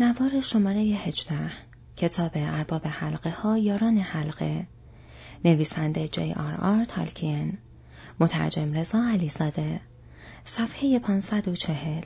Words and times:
نوار 0.00 0.40
شماره 0.40 0.80
هجده 0.80 1.50
کتاب 1.96 2.30
ارباب 2.34 2.86
حلقه 2.86 3.30
ها 3.30 3.58
یاران 3.58 3.98
حلقه. 3.98 4.66
نویسنده 5.44 6.08
جی 6.08 6.32
آر 6.32 6.54
آر 6.54 6.84
تالکین. 6.84 7.58
مترجم 8.20 8.72
رضا 8.72 9.08
علیزاده. 9.08 9.80
صفحه 10.44 10.98
540 10.98 12.02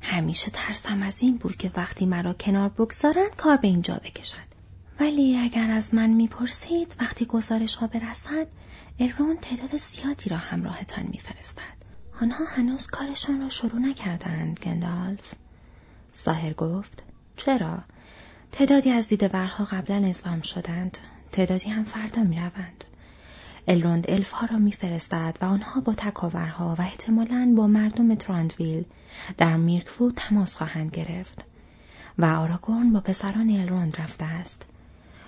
همیشه 0.00 0.50
ترسم 0.50 1.02
از 1.02 1.22
این 1.22 1.36
بود 1.36 1.56
که 1.56 1.70
وقتی 1.76 2.06
مرا 2.06 2.32
کنار 2.32 2.68
بگذارند 2.68 3.36
کار 3.36 3.56
به 3.56 3.68
اینجا 3.68 3.94
بکشد. 3.94 4.50
ولی 5.00 5.38
اگر 5.38 5.70
از 5.70 5.94
من 5.94 6.10
می‌پرسید 6.10 6.94
وقتی 7.00 7.24
گزارش 7.24 7.74
ها 7.74 7.86
برسد 7.86 8.46
ارون 8.98 9.36
تعداد 9.36 9.76
زیادی 9.76 10.30
را 10.30 10.36
همراهتان 10.36 11.06
میفرستد. 11.06 11.80
آنها 12.20 12.44
هنوز 12.44 12.86
کارشان 12.86 13.40
را 13.40 13.48
شروع 13.48 13.80
نکردند 13.80 14.60
گندالف. 14.62 15.34
ظاهر 16.16 16.52
گفت 16.52 17.02
چرا؟ 17.36 17.78
تعدادی 18.52 18.90
از 18.90 19.08
دیدورها 19.08 19.64
قبلا 19.64 20.06
اعزام 20.06 20.42
شدند. 20.42 20.98
تعدادی 21.32 21.70
هم 21.70 21.84
فردا 21.84 22.22
می‌روند. 22.22 22.84
الروند 23.68 24.10
الف 24.10 24.30
ها 24.30 24.46
را 24.46 24.58
میفرستد 24.58 25.38
و 25.40 25.44
آنها 25.44 25.80
با 25.80 25.94
تکاورها 25.94 26.74
و 26.78 26.80
احتمالاً 26.80 27.54
با 27.56 27.66
مردم 27.66 28.14
تراندویل 28.14 28.84
در 29.36 29.56
میرکفود 29.56 30.14
تماس 30.16 30.56
خواهند 30.56 30.90
گرفت 30.90 31.44
و 32.18 32.24
آراگورن 32.24 32.92
با 32.92 33.00
پسران 33.00 33.50
الروند 33.50 34.00
رفته 34.00 34.24
است. 34.24 34.66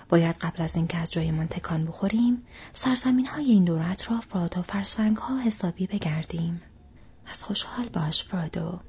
باید 0.09 0.35
قبل 0.35 0.63
از 0.63 0.75
اینکه 0.75 0.97
از 0.97 1.11
جایمان 1.11 1.47
تکان 1.47 1.85
بخوریم 1.85 2.43
سرزمین 2.73 3.25
های 3.25 3.45
این 3.45 3.63
دور 3.63 3.81
اطراف 3.91 4.35
را 4.35 4.47
تا 4.47 4.61
فرسنگ 4.61 5.17
ها 5.17 5.39
حسابی 5.39 5.87
بگردیم. 5.87 6.61
از 7.25 7.43
خوشحال 7.43 7.89
باش 7.89 8.23
فرادو. 8.23 8.79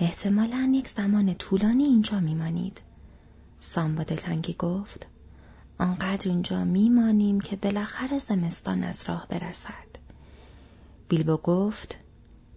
احتمالا 0.00 0.72
یک 0.74 0.88
زمان 0.88 1.34
طولانی 1.34 1.84
اینجا 1.84 2.20
میمانید. 2.20 2.80
سام 3.60 3.94
با 3.94 4.02
دلتنگی 4.02 4.54
گفت 4.58 5.06
آنقدر 5.78 6.30
اینجا 6.30 6.64
میمانیم 6.64 7.40
که 7.40 7.56
بالاخره 7.56 8.18
زمستان 8.18 8.82
از 8.82 9.04
راه 9.08 9.26
برسد. 9.28 9.88
بیلبو 11.08 11.36
گفت 11.36 11.96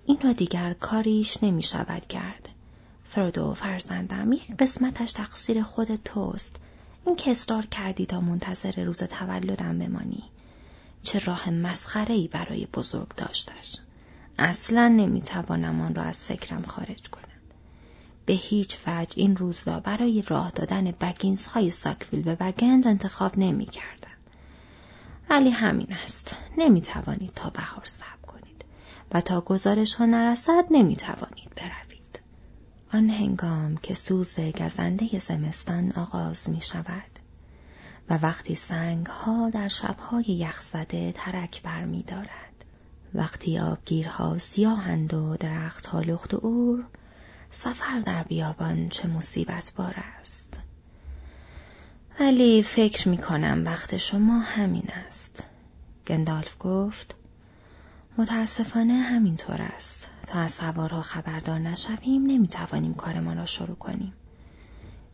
این 0.05 0.19
را 0.21 0.33
دیگر 0.33 0.73
کاریش 0.73 1.43
نمی 1.43 1.63
شود 1.63 2.07
کرد. 2.07 2.49
فرودو 3.09 3.53
فرزندم 3.53 4.31
یک 4.33 4.57
قسمتش 4.59 5.11
تقصیر 5.11 5.63
خود 5.63 5.95
توست. 5.95 6.55
این 7.05 7.15
که 7.15 7.31
اصرار 7.31 7.65
کردی 7.65 8.05
تا 8.05 8.21
منتظر 8.21 8.83
روز 8.85 9.03
تولدم 9.03 9.79
بمانی. 9.79 10.23
چه 11.03 11.19
راه 11.19 11.49
مسخره 11.49 12.15
ای 12.15 12.27
برای 12.27 12.67
بزرگ 12.73 13.15
داشتش. 13.15 13.77
اصلا 14.39 14.87
نمی‌توانم 14.87 15.81
آن 15.81 15.95
را 15.95 16.03
از 16.03 16.25
فکرم 16.25 16.61
خارج 16.61 17.09
کنم. 17.09 17.30
به 18.31 18.37
هیچ 18.37 18.77
وجه 18.87 19.13
این 19.15 19.35
روز 19.35 19.67
را 19.67 19.79
برای 19.79 20.23
راه 20.27 20.51
دادن 20.51 20.91
بگینز 20.91 21.45
های 21.45 21.69
ساکویل 21.69 22.23
به 22.23 22.35
بگند 22.35 22.87
انتخاب 22.87 23.37
نمی 23.37 23.65
کردم. 23.65 24.17
ولی 25.29 25.49
همین 25.49 25.93
است. 26.05 26.35
نمی 26.57 26.81
توانید 26.81 27.31
تا 27.35 27.49
بهار 27.49 27.85
صبر 27.85 28.25
کنید 28.27 28.65
و 29.11 29.21
تا 29.21 29.41
گزارش 29.41 29.95
ها 29.95 30.05
نرسد 30.05 30.65
نمی 30.71 30.95
توانید 30.95 31.49
بروید. 31.55 32.19
آن 32.93 33.09
هنگام 33.09 33.77
که 33.77 33.93
سوز 33.93 34.39
گزنده 34.39 35.19
زمستان 35.19 35.91
آغاز 35.91 36.49
می 36.49 36.61
شود 36.61 37.11
و 38.09 38.17
وقتی 38.17 38.55
سنگ 38.55 39.05
ها 39.05 39.49
در 39.49 39.67
شبهای 39.67 40.25
یخزده 40.25 41.11
ترک 41.11 41.61
بر 41.61 41.83
می 41.83 42.03
دارد. 42.03 42.65
وقتی 43.13 43.59
آبگیرها 43.59 44.37
سیاهند 44.37 45.13
و 45.13 45.37
درختها 45.37 46.01
لخت 46.01 46.33
و 46.33 46.37
اور 46.47 46.85
سفر 47.51 47.99
در 47.99 48.23
بیابان 48.23 48.89
چه 48.89 49.07
مصیبت 49.07 49.73
بار 49.75 49.95
است. 50.19 50.59
ولی 52.19 52.63
فکر 52.63 53.09
می 53.09 53.17
کنم 53.17 53.63
وقت 53.65 53.97
شما 53.97 54.39
همین 54.39 54.89
است. 55.07 55.43
گندالف 56.07 56.55
گفت 56.59 57.15
متاسفانه 58.17 58.93
همینطور 58.93 59.61
است. 59.61 60.07
تا 60.27 60.39
از 60.39 60.51
سوارها 60.51 61.01
خبردار 61.01 61.59
نشویم 61.59 62.25
نمی 62.25 62.47
توانیم 62.47 62.93
کارمان 62.93 63.37
را 63.37 63.45
شروع 63.45 63.75
کنیم. 63.75 64.13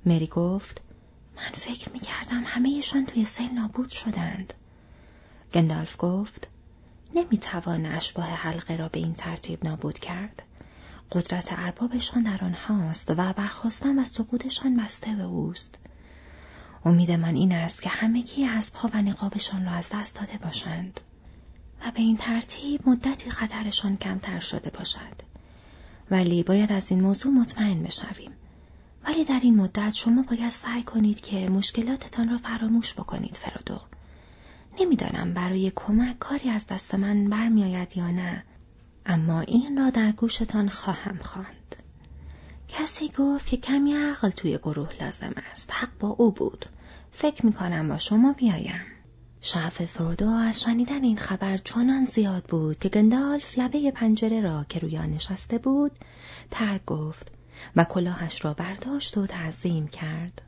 مری 0.06 0.28
گفت 0.28 0.82
من 1.38 1.52
فکر 1.54 1.92
می 1.92 2.00
کردم 2.00 2.44
همهشان 2.46 3.06
توی 3.06 3.26
سیل 3.26 3.52
نابود 3.52 3.90
شدند. 3.90 4.54
گندالف 5.54 5.96
گفت 6.00 6.48
نمی 7.16 7.38
توان 7.38 7.86
اشباه 7.86 8.26
حلقه 8.26 8.76
را 8.76 8.90
به 8.90 9.00
این 9.00 9.14
ترتیب 9.14 9.66
نابود 9.66 10.00
کرد. 10.00 10.44
قدرت 11.12 11.50
اربابشان 11.52 12.24
در 12.24 12.40
آنهاست 12.46 13.12
و 13.12 13.34
برخواستن 13.34 14.00
و 14.00 14.06
سقوطشان 14.06 14.78
بسته 14.78 15.16
به 15.16 15.24
اوست. 15.24 15.78
امید 16.86 17.12
من 17.12 17.36
این 17.36 17.52
است 17.52 17.82
که 17.82 17.90
همگی 17.90 18.48
پا 18.74 18.90
و 18.94 19.02
نقابشان 19.02 19.66
را 19.66 19.72
از 19.72 19.90
دست 19.94 20.20
داده 20.20 20.38
باشند 20.38 21.00
و 21.86 21.92
به 21.92 22.02
این 22.02 22.18
ترتیب 22.18 22.90
مدتی 22.90 23.30
خطرشان 23.30 23.98
کمتر 23.98 24.40
شده 24.40 24.70
باشد. 24.70 25.16
ولی 26.12 26.44
باید 26.44 26.72
از 26.72 26.92
این 26.92 27.02
موضوع 27.02 27.32
مطمئن 27.32 27.84
بشویم. 27.84 28.32
ولی 29.04 29.24
در 29.24 29.40
این 29.44 29.56
مدت 29.56 29.94
شما 29.94 30.22
باید 30.22 30.50
سعی 30.50 30.84
کنید 30.84 31.22
که 31.22 31.50
مشکلاتتان 31.50 32.30
را 32.30 32.38
فراموش 32.38 32.94
بکنید 32.94 33.38
فرودو. 33.38 33.82
نمی‌دانم 34.80 35.34
برای 35.34 35.72
کمک 35.76 36.20
کاری 36.20 36.50
از 36.50 36.68
دست 36.68 36.96
من 36.96 37.30
برمیآید 37.30 37.98
یا 37.98 38.12
نه 38.12 38.44
اما 39.10 39.42
این 39.42 39.78
را 39.78 39.90
در 39.90 40.12
گوشتان 40.12 40.70
خواهم 40.70 41.18
خواند. 41.18 41.76
کسی 42.68 43.10
گفت 43.18 43.48
که 43.48 43.58
کمی 43.58 43.94
عقل 43.94 44.30
توی 44.30 44.58
گروه 44.58 44.90
لازم 45.04 45.34
است. 45.52 45.72
حق 45.74 45.90
با 46.00 46.08
او 46.08 46.32
بود. 46.32 46.66
فکر 47.12 47.46
می 47.46 47.54
کنم 47.54 47.88
با 47.88 47.98
شما 47.98 48.34
بیایم. 48.34 48.82
شعف 49.42 49.86
فرودو 49.86 50.30
از 50.30 50.62
شنیدن 50.62 51.04
این 51.04 51.18
خبر 51.18 51.58
چنان 51.58 52.06
زیاد 52.06 52.44
بود 52.44 52.80
که 52.80 52.90
گندالف 52.90 53.58
لبه 53.58 53.92
پنجره 53.92 54.42
را 54.42 54.66
که 54.70 54.80
روی 54.80 54.98
نشسته 54.98 55.58
بود 55.58 55.92
ترک 56.52 56.86
گفت 56.86 57.32
و 57.76 57.84
کلاهش 57.84 58.46
را 58.46 58.54
برداشت 58.54 59.18
و 59.18 59.28
تعظیم 59.28 59.88
کرد. 59.88 60.42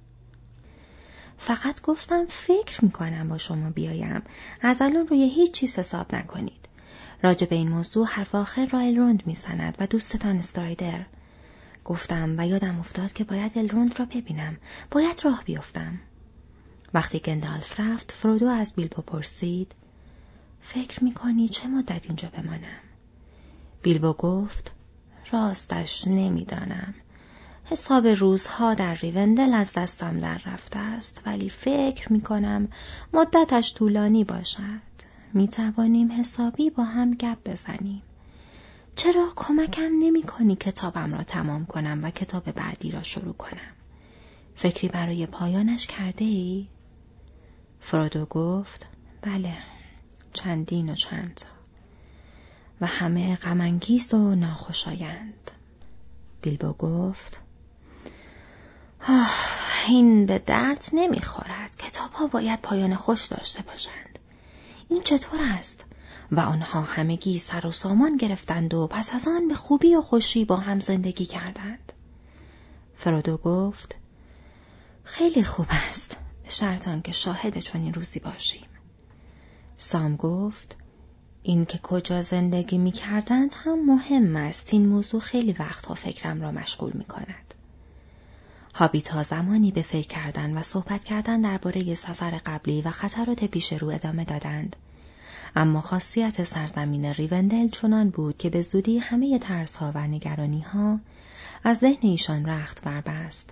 فقط 1.38 1.82
گفتم 1.82 2.26
فکر 2.30 2.86
می 2.86 2.92
کنم 2.92 3.30
با 3.30 3.38
شما 3.38 3.70
بیایم. 3.70 4.22
از 4.62 4.82
الان 4.82 5.08
روی 5.08 5.30
هیچ 5.30 5.52
چیز 5.52 5.80
حساب 5.80 6.16
نکنید. 6.16 6.59
راجع 7.22 7.48
به 7.48 7.56
این 7.56 7.70
موضوع 7.70 8.08
حرف 8.08 8.36
آخر 8.36 8.66
را 8.66 8.80
الروند 8.80 9.24
می‌زند 9.26 9.76
و 9.80 9.88
دوستتان 9.88 10.38
استرایدر. 10.38 11.06
گفتم 11.86 12.36
و 12.38 12.48
یادم 12.48 12.80
افتاد 12.80 13.14
که 13.14 13.24
باید 13.24 13.52
الروند 13.58 14.00
را 14.00 14.06
ببینم. 14.06 14.58
باید 14.92 15.22
راه 15.24 15.44
بیفتم. 15.46 16.00
وقتی 16.94 17.20
گندالف 17.20 17.80
رفت 17.80 18.12
فرودو 18.12 18.48
از 18.48 18.74
بیلبو 18.74 19.02
پرسید 19.02 19.76
فکر 20.62 21.04
می‌کنی 21.04 21.50
چه 21.50 21.68
مدت 21.68 22.06
اینجا 22.06 22.30
بمانم؟ 22.30 22.80
بیلبو 23.82 24.14
گفت 24.14 24.72
راستش 25.32 26.08
نمی‌دانم. 26.08 26.94
حساب 27.66 28.08
روزها 28.08 28.74
در 28.74 28.94
ریوندل 28.94 29.54
از 29.54 29.74
دستم 29.74 30.18
در 30.18 30.42
رفته 30.46 30.80
است 30.80 31.22
ولی 31.26 31.50
فکر 31.50 32.14
می 32.14 32.22
کنم 32.22 32.68
مدتش 33.14 33.74
طولانی 33.74 34.24
باشد. 34.24 34.89
می 35.34 35.48
توانیم 35.48 36.12
حسابی 36.12 36.70
با 36.70 36.84
هم 36.84 37.14
گپ 37.14 37.38
بزنیم. 37.50 38.02
چرا 38.96 39.28
کمکم 39.36 39.92
نمی 40.00 40.24
کنی 40.24 40.56
کتابم 40.56 41.14
را 41.14 41.24
تمام 41.24 41.66
کنم 41.66 42.00
و 42.04 42.10
کتاب 42.10 42.52
بعدی 42.52 42.92
را 42.92 43.04
شروع 43.04 43.34
کنم؟ 43.34 43.74
فکری 44.56 44.88
برای 44.88 45.26
پایانش 45.26 45.88
کرده 45.88 46.26
ای؟ 46.26 46.68
فرودو 47.80 48.26
گفت 48.26 48.88
بله 49.22 49.54
چندین 50.34 50.90
و 50.90 50.96
چند 50.96 51.42
و 52.82 52.86
همه 52.86 53.36
غمانگیز 53.36 54.14
و 54.14 54.36
ناخوشایند. 54.36 55.52
بیلبو 56.42 56.74
گفت 56.74 57.42
آه 59.08 59.32
این 59.88 60.26
به 60.26 60.40
درد 60.40 60.86
نمی‌خورد 60.94 61.76
کتاب 61.78 62.12
ها 62.12 62.28
باید 62.28 62.62
پایان 62.62 62.96
خوش 62.96 63.26
داشته 63.26 63.62
باشند. 63.62 64.19
این 64.90 65.02
چطور 65.02 65.40
است؟ 65.42 65.86
و 66.32 66.40
آنها 66.40 66.82
همگی 66.82 67.40
سر 67.40 67.68
و 67.68 67.72
سامان 67.72 68.18
گرفتند 68.18 68.74
و 68.74 68.88
پس 68.88 69.14
از 69.14 69.28
آن 69.28 69.48
به 69.48 69.56
خوبی 69.56 69.96
و 69.96 70.02
خوشی 70.02 70.46
با 70.46 70.56
هم 70.56 70.80
زندگی 70.80 71.26
کردند. 71.26 71.94
فرودو 72.96 73.38
گفت 73.38 73.96
خیلی 75.04 75.44
خوب 75.44 75.66
است 75.70 76.18
شرط 76.48 77.04
که 77.04 77.12
شاهد 77.12 77.60
چنین 77.60 77.94
روزی 77.94 78.20
باشیم. 78.20 78.68
سام 79.78 80.16
گفت 80.16 80.76
این 81.44 81.66
که 81.66 81.78
کجا 81.78 82.22
زندگی 82.22 82.78
می 82.78 82.92
کردند 82.92 83.56
هم 83.58 83.86
مهم 83.86 84.36
است 84.36 84.74
این 84.74 84.86
موضوع 84.86 85.22
خیلی 85.22 85.56
وقتها 85.60 85.94
فکرم 85.94 86.42
را 86.42 86.52
مشغول 86.52 86.92
می 86.94 87.06
کند. 87.06 87.54
هابیت 88.80 89.24
زمانی 89.24 89.72
به 89.72 89.82
فکر 89.82 90.08
کردن 90.08 90.58
و 90.58 90.64
صحبت 90.64 91.04
کردن 91.04 91.42
درباره 91.42 91.94
سفر 91.94 92.42
قبلی 92.46 92.82
و 92.82 92.92
خطرات 92.92 93.46
پیش 93.46 93.74
رو 93.74 93.90
ادامه 93.90 94.24
دادند. 94.24 94.76
اما 95.56 95.82
خاصیت 95.82 96.44
سرزمین 96.44 97.06
ریوندل 97.06 97.68
چنان 97.68 98.10
بود 98.10 98.38
که 98.38 98.50
به 98.50 98.62
زودی 98.62 98.98
همه 98.98 99.40
ترسها 99.40 99.92
و 99.96 100.08
نگرانیها 100.08 101.00
از 101.64 101.78
ذهن 101.78 102.00
ایشان 102.02 102.46
رخت 102.46 102.82
بربست. 102.84 103.50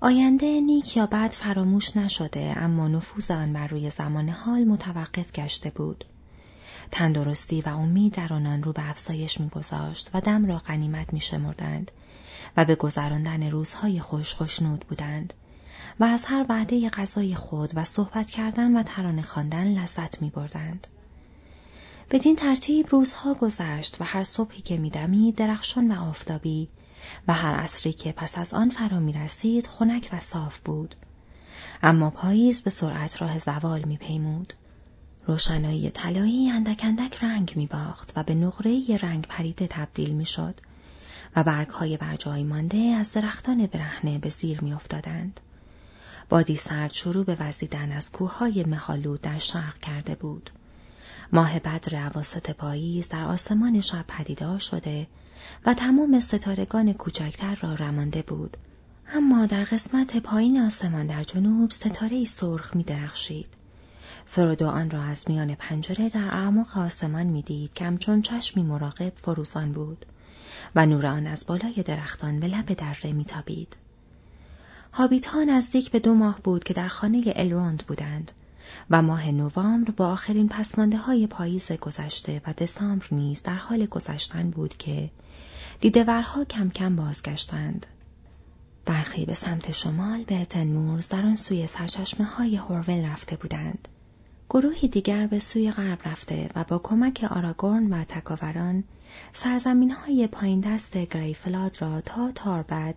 آینده 0.00 0.60
نیک 0.60 0.96
یا 0.96 1.06
بد 1.06 1.32
فراموش 1.32 1.96
نشده 1.96 2.54
اما 2.56 2.88
نفوذ 2.88 3.30
آن 3.30 3.52
بر 3.52 3.66
روی 3.66 3.90
زمان 3.90 4.28
حال 4.28 4.64
متوقف 4.64 5.32
گشته 5.32 5.70
بود. 5.70 6.04
تندرستی 6.90 7.60
و 7.60 7.68
امید 7.68 8.14
در 8.14 8.32
آنان 8.32 8.62
رو 8.62 8.72
به 8.72 8.90
افزایش 8.90 9.40
میگذاشت 9.40 10.10
و 10.14 10.20
دم 10.20 10.46
را 10.46 10.58
غنیمت 10.58 11.12
میشمردند 11.12 11.90
و 12.56 12.64
به 12.64 12.74
گذراندن 12.74 13.50
روزهای 13.50 14.00
خوش 14.00 14.34
خوشنود 14.34 14.84
بودند 14.88 15.34
و 16.00 16.04
از 16.04 16.24
هر 16.24 16.46
وعده 16.48 16.88
غذای 16.88 17.34
خود 17.34 17.72
و 17.74 17.84
صحبت 17.84 18.30
کردن 18.30 18.76
و 18.76 18.82
ترانه 18.82 19.22
خواندن 19.22 19.66
لذت 19.66 20.22
می 20.22 20.30
بردند. 20.30 20.86
بدین 22.10 22.36
ترتیب 22.36 22.86
روزها 22.90 23.34
گذشت 23.34 24.00
و 24.00 24.04
هر 24.04 24.24
صبحی 24.24 24.62
که 24.62 24.78
میدمید 24.78 25.34
درخشان 25.34 25.92
و 25.92 26.08
آفتابی 26.08 26.68
و 27.28 27.32
هر 27.32 27.54
عصری 27.54 27.92
که 27.92 28.12
پس 28.12 28.38
از 28.38 28.54
آن 28.54 28.70
فرا 28.70 29.00
می 29.00 29.12
رسید 29.12 29.66
خنک 29.66 30.08
و 30.12 30.20
صاف 30.20 30.58
بود. 30.58 30.94
اما 31.82 32.10
پاییز 32.10 32.60
به 32.60 32.70
سرعت 32.70 33.22
راه 33.22 33.38
زوال 33.38 33.82
می 33.82 33.96
پیمود. 33.96 34.54
روشنایی 35.26 35.90
طلایی 35.90 36.50
اندک 36.50 36.80
اندک 36.84 37.24
رنگ 37.24 37.52
می 37.56 37.66
باخت 37.66 38.12
و 38.16 38.22
به 38.22 38.34
نقره 38.34 38.96
رنگ 38.96 39.26
پریده 39.26 39.66
تبدیل 39.66 40.10
می 40.10 40.26
شد 40.26 40.60
و 41.36 41.44
برگ 41.44 41.68
های 41.68 41.96
بر 41.96 42.16
جای 42.16 42.44
مانده 42.44 42.78
از 42.78 43.12
درختان 43.12 43.66
برهنه 43.66 44.18
به 44.18 44.28
زیر 44.28 44.60
می 44.60 44.72
افتادند. 44.72 45.40
بادی 46.28 46.56
سرد 46.56 46.92
شروع 46.92 47.24
به 47.24 47.36
وزیدن 47.40 47.92
از 47.92 48.12
کوههای 48.12 48.64
مهالود 48.64 49.20
در 49.20 49.38
شرق 49.38 49.78
کرده 49.78 50.14
بود. 50.14 50.50
ماه 51.32 51.58
بدر 51.58 51.96
عواست 51.96 52.50
پاییز 52.50 53.08
در 53.08 53.24
آسمان 53.24 53.80
شب 53.80 54.04
پدیدار 54.08 54.58
شده 54.58 55.06
و 55.66 55.74
تمام 55.74 56.20
ستارگان 56.20 56.92
کوچکتر 56.92 57.54
را 57.54 57.74
رمانده 57.74 58.22
بود. 58.22 58.56
اما 59.14 59.46
در 59.46 59.64
قسمت 59.64 60.16
پایین 60.16 60.60
آسمان 60.60 61.06
در 61.06 61.22
جنوب 61.22 61.70
ستاره 61.70 62.24
سرخ 62.24 62.76
می 62.76 62.82
درخشید. 62.82 63.48
فرودو 64.26 64.66
آن 64.66 64.90
را 64.90 65.02
از 65.02 65.30
میان 65.30 65.54
پنجره 65.54 66.08
در 66.08 66.24
اعماق 66.24 66.78
آسمان 66.78 67.26
می‌دید 67.26 67.74
که 67.74 67.84
همچون 67.84 68.22
چشمی 68.22 68.62
مراقب 68.62 69.12
فروزان 69.16 69.72
بود 69.72 70.06
و 70.74 70.86
نور 70.86 71.06
آن 71.06 71.26
از 71.26 71.46
بالای 71.46 71.82
درختان 71.84 72.40
به 72.40 72.46
لب 72.46 72.66
دره 72.66 73.12
میتابید. 73.12 73.76
هابیت 74.92 75.26
ها 75.26 75.44
نزدیک 75.44 75.90
به 75.90 75.98
دو 75.98 76.14
ماه 76.14 76.40
بود 76.44 76.64
که 76.64 76.74
در 76.74 76.88
خانه 76.88 77.22
الروند 77.26 77.84
بودند 77.86 78.32
و 78.90 79.02
ماه 79.02 79.30
نوامبر 79.30 79.90
با 79.90 80.08
آخرین 80.08 80.48
پسمانده 80.48 80.98
های 80.98 81.26
پاییز 81.26 81.72
گذشته 81.72 82.40
و 82.46 82.52
دسامبر 82.52 83.06
نیز 83.12 83.42
در 83.42 83.56
حال 83.56 83.86
گذشتن 83.86 84.50
بود 84.50 84.76
که 84.76 85.10
دیدورها 85.80 86.44
کم 86.44 86.70
کم 86.70 86.96
بازگشتند. 86.96 87.86
برخی 88.84 89.24
به 89.24 89.34
سمت 89.34 89.72
شمال 89.72 90.24
به 90.24 90.40
اتنمورز 90.40 91.08
در 91.08 91.22
آن 91.22 91.36
سوی 91.36 91.66
سرچشمه 91.66 92.26
های 92.26 92.56
هورول 92.56 93.04
رفته 93.04 93.36
بودند. 93.36 93.88
گروهی 94.52 94.88
دیگر 94.88 95.26
به 95.26 95.38
سوی 95.38 95.70
غرب 95.70 95.98
رفته 96.04 96.50
و 96.56 96.64
با 96.64 96.78
کمک 96.78 97.26
آراگورن 97.30 97.92
و 97.92 98.04
تکاوران 98.04 98.84
سرزمین 99.32 99.90
های 99.90 100.26
پایین 100.26 100.60
دست 100.60 100.96
گریفلاد 100.96 101.82
را 101.82 102.00
تا 102.00 102.32
تاربد 102.34 102.94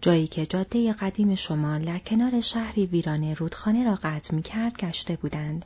جایی 0.00 0.26
که 0.26 0.46
جاده 0.46 0.92
قدیم 0.92 1.34
شمال 1.34 1.84
در 1.84 1.98
کنار 1.98 2.40
شهری 2.40 2.86
ویرانه 2.86 3.34
رودخانه 3.34 3.84
را 3.84 3.94
قطع 3.94 4.34
می 4.34 4.42
کرد 4.42 4.76
گشته 4.76 5.16
بودند. 5.16 5.64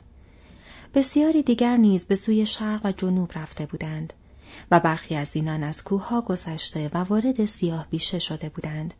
بسیاری 0.93 1.43
دیگر 1.43 1.77
نیز 1.77 2.05
به 2.05 2.15
سوی 2.15 2.45
شرق 2.45 2.85
و 2.85 2.91
جنوب 2.91 3.31
رفته 3.35 3.65
بودند 3.65 4.13
و 4.71 4.79
برخی 4.79 5.15
از 5.15 5.35
اینان 5.35 5.63
از 5.63 5.83
کوهها 5.83 6.21
گذشته 6.21 6.91
و 6.93 6.97
وارد 6.97 7.45
سیاه 7.45 7.87
بیشه 7.89 8.19
شده 8.19 8.49
بودند 8.49 8.93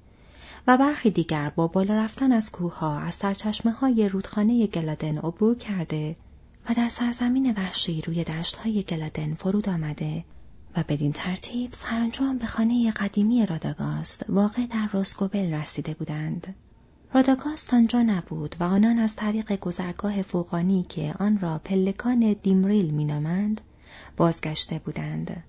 و 0.67 0.77
برخی 0.77 1.09
دیگر 1.09 1.50
با 1.50 1.67
بالا 1.67 1.95
رفتن 1.95 2.31
از 2.31 2.51
کوهها 2.51 3.00
از 3.00 3.15
سرچشمه 3.15 3.71
های 3.71 4.09
رودخانه 4.09 4.67
گلادن 4.67 5.17
عبور 5.17 5.56
کرده 5.56 6.15
و 6.69 6.73
در 6.73 6.89
سرزمین 6.89 7.51
وحشی 7.51 8.01
روی 8.01 8.23
دشت 8.23 8.56
های 8.56 8.83
گلادن 8.83 9.33
فرود 9.33 9.69
آمده 9.69 10.23
و 10.77 10.83
بدین 10.88 11.11
ترتیب 11.11 11.73
سرانجام 11.73 12.38
به 12.38 12.45
خانه 12.45 12.91
قدیمی 12.91 13.45
راداگاست 13.45 14.25
واقع 14.29 14.65
در 14.65 14.89
روسکوبل 14.94 15.53
رسیده 15.53 15.94
بودند. 15.94 16.56
راداگاست 17.13 17.73
آنجا 17.73 18.01
نبود 18.01 18.55
و 18.59 18.63
آنان 18.63 19.00
از 19.00 19.15
طریق 19.15 19.59
گذرگاه 19.59 20.21
فوقانی 20.21 20.85
که 20.89 21.13
آن 21.19 21.39
را 21.39 21.62
پلکان 21.65 22.35
دیمریل 22.44 22.94
مینامند 22.94 23.62
بازگشته 24.17 24.79
بودند. 24.85 25.44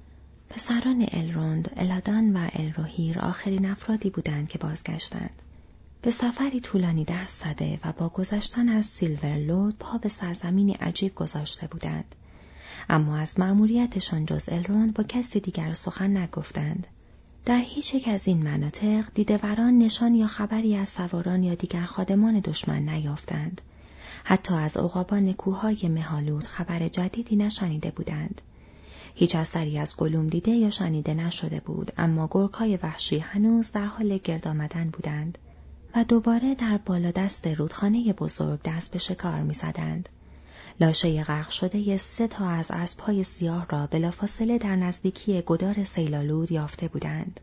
پسران 0.51 1.07
الروند، 1.13 1.73
الادان 1.77 2.37
و 2.37 2.49
الروهیر 2.53 3.19
آخرین 3.19 3.67
افرادی 3.67 4.11
بودند 4.11 4.49
که 4.49 4.59
بازگشتند. 4.59 5.43
به 6.03 6.11
سفری 6.11 6.61
طولانی 6.61 7.05
دست 7.05 7.45
زده 7.45 7.81
و 7.85 7.93
با 7.93 8.09
گذشتن 8.09 8.69
از 8.69 8.87
سیلورلود 8.87 9.75
پا 9.79 9.99
به 9.99 10.09
سرزمینی 10.09 10.73
عجیب 10.73 11.15
گذاشته 11.15 11.67
بودند. 11.67 12.15
اما 12.89 13.17
از 13.17 13.41
مأموریتشان 13.41 14.27
جز 14.27 14.49
الروند 14.49 14.95
با 14.95 15.05
کسی 15.05 15.41
دیگر 15.41 15.75
سخن 15.75 16.17
نگفتند. 16.17 16.87
در 17.45 17.61
هیچ 17.61 17.95
یک 17.95 18.09
از 18.09 18.29
این 18.29 18.43
مناطق 18.43 19.05
دیدوران 19.15 19.79
نشان 19.79 20.15
یا 20.15 20.27
خبری 20.27 20.77
از 20.77 20.89
سواران 20.89 21.43
یا 21.43 21.55
دیگر 21.55 21.85
خادمان 21.85 22.39
دشمن 22.39 22.89
نیافتند. 22.89 23.61
حتی 24.25 24.55
از 24.55 24.77
عقابان 24.77 25.33
کوههای 25.33 25.89
مهالود 25.89 26.47
خبر 26.47 26.89
جدیدی 26.89 27.37
نشنیده 27.37 27.91
بودند. 27.91 28.41
هیچ 29.15 29.37
اثری 29.37 29.79
از 29.79 29.97
گلوم 29.97 30.29
دیده 30.29 30.51
یا 30.51 30.71
شنیده 30.71 31.15
نشده 31.15 31.61
بود 31.61 31.93
اما 31.99 32.29
گرگهای 32.31 32.77
وحشی 32.77 33.19
هنوز 33.19 33.73
در 33.73 33.87
حال 33.87 34.19
گرد 34.19 34.49
آمدن 34.49 34.91
بودند 34.91 35.39
و 35.97 36.05
دوباره 36.05 36.55
در 36.55 36.79
بالادست 36.87 37.47
رودخانه 37.47 38.13
بزرگ 38.13 38.61
دست 38.65 38.93
به 38.93 38.99
شکار 38.99 39.41
می 39.43 39.55
زدند. 39.55 40.09
لاشه 40.81 41.23
غرق 41.23 41.51
شده 41.51 41.97
سه 41.97 42.29
تا 42.29 42.49
از 42.49 42.71
اسبهای 42.71 43.25
سیاه 43.25 43.67
را 43.69 43.87
بلافاصله 43.87 44.59
در 44.59 44.77
نزدیکی 44.77 45.43
گدار 45.47 45.85
سیلالود 45.85 46.53
یافته 46.53 46.89
بودند. 46.89 47.41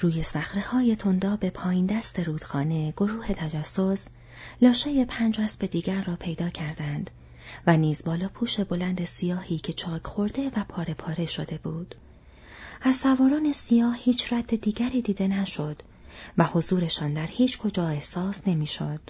روی 0.00 0.22
صخره 0.22 0.62
های 0.62 0.96
تندا 0.96 1.36
به 1.36 1.50
پایین 1.50 1.86
دست 1.86 2.20
رودخانه 2.20 2.92
گروه 2.96 3.32
تجسس 3.32 4.08
لاشه 4.62 5.04
پنج 5.04 5.40
اسب 5.40 5.66
دیگر 5.66 6.02
را 6.02 6.16
پیدا 6.16 6.48
کردند 6.48 7.10
و 7.66 7.76
نیز 7.76 8.04
بالا 8.04 8.28
پوش 8.28 8.60
بلند 8.60 9.04
سیاهی 9.04 9.58
که 9.58 9.72
چاک 9.72 10.06
خورده 10.06 10.50
و 10.56 10.64
پاره 10.68 10.94
پاره 10.94 11.26
شده 11.26 11.58
بود. 11.58 11.94
از 12.82 12.96
سواران 12.96 13.52
سیاه 13.52 13.96
هیچ 13.96 14.32
رد 14.32 14.60
دیگری 14.60 15.02
دیده 15.02 15.28
نشد 15.28 15.82
و 16.38 16.44
حضورشان 16.44 17.12
در 17.12 17.26
هیچ 17.26 17.58
کجا 17.58 17.88
احساس 17.88 18.42
نمی‌شد. 18.46 19.00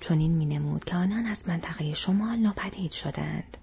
چون 0.00 0.18
این 0.18 0.32
می 0.32 0.46
نمود 0.46 0.84
که 0.84 0.96
آنان 0.96 1.26
از 1.26 1.48
منطقه 1.48 1.94
شمال 1.94 2.36
ناپدید 2.36 2.92
شدند. 2.92 3.56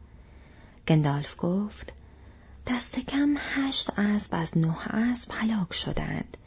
گندالف 0.88 1.36
گفت 1.38 1.93
دست 2.67 3.00
کم 3.00 3.36
هشت 3.38 4.00
اسب 4.00 4.36
از 4.36 4.57
نه 4.57 4.88
اسب 4.88 5.31
هلاک 5.33 5.74
شدند. 5.74 6.38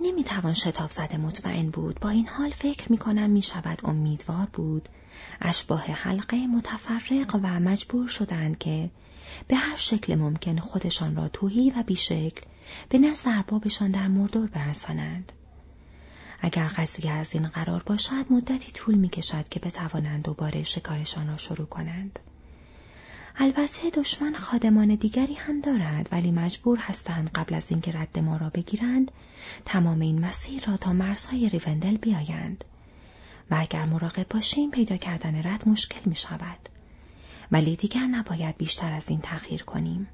نمی 0.00 0.24
توان 0.24 0.54
شتاب 0.54 0.90
زده 0.90 1.16
مطمئن 1.16 1.70
بود 1.70 2.00
با 2.00 2.08
این 2.08 2.28
حال 2.28 2.50
فکر 2.50 2.92
می 2.92 2.98
کنم 2.98 3.30
می 3.30 3.42
شود 3.42 3.80
امیدوار 3.84 4.46
بود 4.52 4.88
اشباه 5.40 5.84
حلقه 5.84 6.46
متفرق 6.46 7.34
و 7.42 7.60
مجبور 7.60 8.08
شدند 8.08 8.58
که 8.58 8.90
به 9.48 9.56
هر 9.56 9.76
شکل 9.76 10.14
ممکن 10.14 10.58
خودشان 10.58 11.16
را 11.16 11.28
توهی 11.28 11.70
و 11.70 11.82
بیشکل 11.82 12.40
به 12.88 12.98
نزد 12.98 13.28
اربابشان 13.28 13.90
در 13.90 14.08
مردور 14.08 14.46
برسانند. 14.46 15.32
اگر 16.40 16.68
قضیه 16.68 17.12
از 17.12 17.34
این 17.34 17.48
قرار 17.48 17.82
باشد 17.82 18.26
مدتی 18.30 18.72
طول 18.72 18.94
می 18.94 19.08
کشد 19.08 19.48
که 19.48 19.60
بتوانند 19.60 20.22
دوباره 20.22 20.62
شکارشان 20.62 21.28
را 21.28 21.36
شروع 21.36 21.66
کنند. 21.66 22.18
البته 23.36 23.90
دشمن 23.90 24.34
خادمان 24.34 24.94
دیگری 24.94 25.34
هم 25.34 25.60
دارد 25.60 26.08
ولی 26.12 26.30
مجبور 26.30 26.78
هستند 26.78 27.30
قبل 27.34 27.54
از 27.54 27.70
اینکه 27.70 27.92
رد 27.92 28.18
ما 28.18 28.36
را 28.36 28.50
بگیرند 28.50 29.10
تمام 29.64 30.00
این 30.00 30.20
مسیر 30.20 30.64
را 30.66 30.76
تا 30.76 30.92
مرزهای 30.92 31.48
ریوندل 31.48 31.96
بیایند 31.96 32.64
و 33.50 33.54
اگر 33.58 33.84
مراقب 33.84 34.26
باشیم 34.28 34.70
پیدا 34.70 34.96
کردن 34.96 35.42
رد 35.42 35.68
مشکل 35.68 36.00
می 36.04 36.16
شود. 36.16 36.68
ولی 37.52 37.76
دیگر 37.76 38.06
نباید 38.06 38.56
بیشتر 38.56 38.92
از 38.92 39.08
این 39.08 39.20
تأخیر 39.20 39.62
کنیم. 39.62 40.08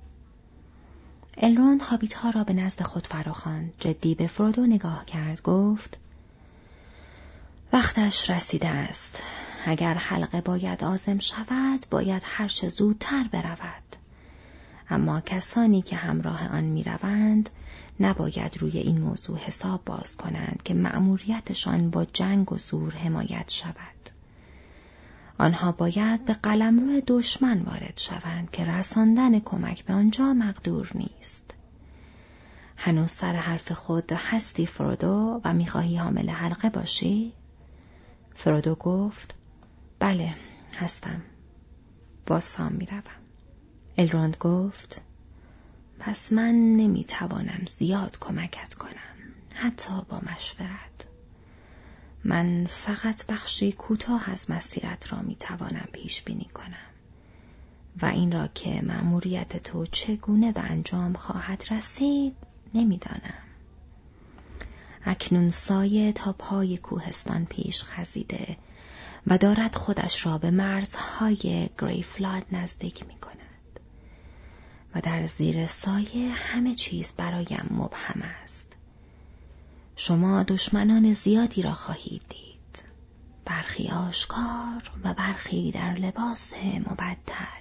الروند 1.38 1.82
هابیت 1.82 2.14
ها 2.14 2.30
را 2.30 2.44
به 2.44 2.52
نزد 2.52 2.82
خود 2.82 3.06
فراخواند 3.06 3.72
جدی 3.78 4.14
به 4.14 4.26
فرودو 4.26 4.66
نگاه 4.66 5.04
کرد 5.04 5.42
گفت 5.42 5.98
وقتش 7.72 8.30
رسیده 8.30 8.68
است 8.68 9.22
اگر 9.64 9.94
حلقه 9.94 10.40
باید 10.40 10.84
آزم 10.84 11.18
شود 11.18 11.84
باید 11.90 12.22
هرچه 12.24 12.68
زودتر 12.68 13.28
برود. 13.32 13.96
اما 14.90 15.20
کسانی 15.20 15.82
که 15.82 15.96
همراه 15.96 16.48
آن 16.48 16.64
می‌روند 16.64 17.50
نباید 18.00 18.58
روی 18.60 18.78
این 18.78 19.00
موضوع 19.00 19.38
حساب 19.38 19.84
باز 19.84 20.16
کنند 20.16 20.62
که 20.64 20.74
مأموریتشان 20.74 21.90
با 21.90 22.04
جنگ 22.04 22.52
و 22.52 22.58
زور 22.58 22.94
حمایت 22.94 23.50
شود. 23.50 24.10
آنها 25.38 25.72
باید 25.72 26.24
به 26.24 26.32
قلمرو 26.32 27.00
دشمن 27.06 27.62
وارد 27.62 27.98
شوند 27.98 28.50
که 28.50 28.64
رساندن 28.64 29.40
کمک 29.40 29.84
به 29.84 29.92
آنجا 29.94 30.32
مقدور 30.32 30.90
نیست. 30.94 31.54
هنوز 32.76 33.12
سر 33.12 33.36
حرف 33.36 33.72
خود 33.72 34.12
هستی 34.12 34.66
فرودو 34.66 35.40
و 35.44 35.54
می‌خواهی 35.54 35.96
حامل 35.96 36.30
حلقه 36.30 36.70
باشی؟ 36.70 37.32
فرودو 38.34 38.74
گفت 38.74 39.34
بله 40.00 40.34
هستم. 40.76 41.22
با 42.26 42.40
سام 42.40 42.72
می‌روم. 42.72 43.02
الروند 43.98 44.36
گفت 44.40 45.00
پس 45.98 46.32
من 46.32 46.54
نمی‌توانم 46.76 47.62
زیاد 47.66 48.18
کمکت 48.20 48.74
کنم. 48.74 49.32
حتی 49.54 50.02
با 50.08 50.20
مشورت. 50.32 51.06
من 52.24 52.66
فقط 52.66 53.26
بخشی 53.26 53.72
کوتاه 53.72 54.30
از 54.30 54.50
مسیرت 54.50 55.12
را 55.12 55.22
می‌توانم 55.22 55.88
پیش 55.92 56.22
بینی 56.22 56.50
کنم. 56.54 56.90
و 58.02 58.06
این 58.06 58.32
را 58.32 58.46
که 58.46 58.82
مأموریت 58.82 59.56
تو 59.56 59.86
چگونه 59.86 60.52
به 60.52 60.60
انجام 60.60 61.12
خواهد 61.12 61.64
رسید 61.70 62.36
نمی‌دانم. 62.74 63.42
اکنون 65.04 65.50
سایه 65.50 66.12
تا 66.12 66.32
پای 66.32 66.76
کوهستان 66.76 67.44
پیش 67.44 67.84
خزیده. 67.84 68.56
و 69.26 69.38
دارد 69.38 69.74
خودش 69.74 70.26
را 70.26 70.38
به 70.38 70.50
مرزهای 70.50 71.70
گریفلاد 71.78 72.42
نزدیک 72.52 73.06
می 73.06 73.18
کند. 73.18 73.80
و 74.94 75.00
در 75.00 75.26
زیر 75.26 75.66
سایه 75.66 76.32
همه 76.32 76.74
چیز 76.74 77.12
برایم 77.16 77.66
مبهم 77.70 78.22
است. 78.42 78.66
شما 79.96 80.42
دشمنان 80.42 81.12
زیادی 81.12 81.62
را 81.62 81.72
خواهید 81.72 82.22
دید. 82.28 82.82
برخی 83.44 83.88
آشکار 83.88 84.90
و 85.04 85.14
برخی 85.14 85.70
در 85.70 85.94
لباس 85.94 86.52
مبدل. 86.90 87.60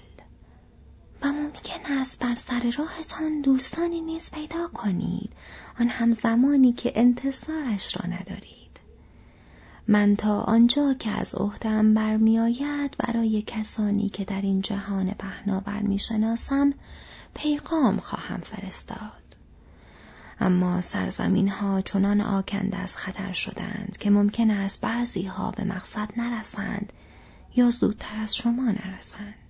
و 1.21 1.27
ممکن 1.27 1.93
است 1.93 2.19
بر 2.19 2.35
سر 2.35 2.73
راهتان 2.77 3.41
دوستانی 3.41 4.01
نیز 4.01 4.31
پیدا 4.31 4.67
کنید 4.67 5.31
آن 5.79 5.89
هم 5.89 6.11
زمانی 6.11 6.73
که 6.73 6.91
انتظارش 6.95 7.97
را 7.97 8.09
ندارید 8.09 8.68
من 9.91 10.15
تا 10.15 10.41
آنجا 10.41 10.93
که 10.93 11.11
از 11.11 11.35
عهدم 11.35 11.93
برمیآید 11.93 12.95
برای 12.97 13.41
کسانی 13.41 14.09
که 14.09 14.25
در 14.25 14.41
این 14.41 14.61
جهان 14.61 15.11
پهناور 15.11 15.79
می‌شناسم 15.79 16.73
پیغام 17.33 17.97
خواهم 17.97 18.39
فرستاد. 18.39 19.35
اما 20.39 20.81
سرزمین 20.81 21.47
ها 21.47 21.81
چنان 21.81 22.21
آکنده 22.21 22.77
از 22.77 22.95
خطر 22.95 23.31
شدند 23.31 23.97
که 23.99 24.09
ممکن 24.09 24.51
است 24.51 24.81
بعضی 24.81 25.23
ها 25.23 25.51
به 25.51 25.63
مقصد 25.63 26.09
نرسند 26.17 26.93
یا 27.55 27.71
زودتر 27.71 28.21
از 28.21 28.35
شما 28.35 28.71
نرسند. 28.71 29.48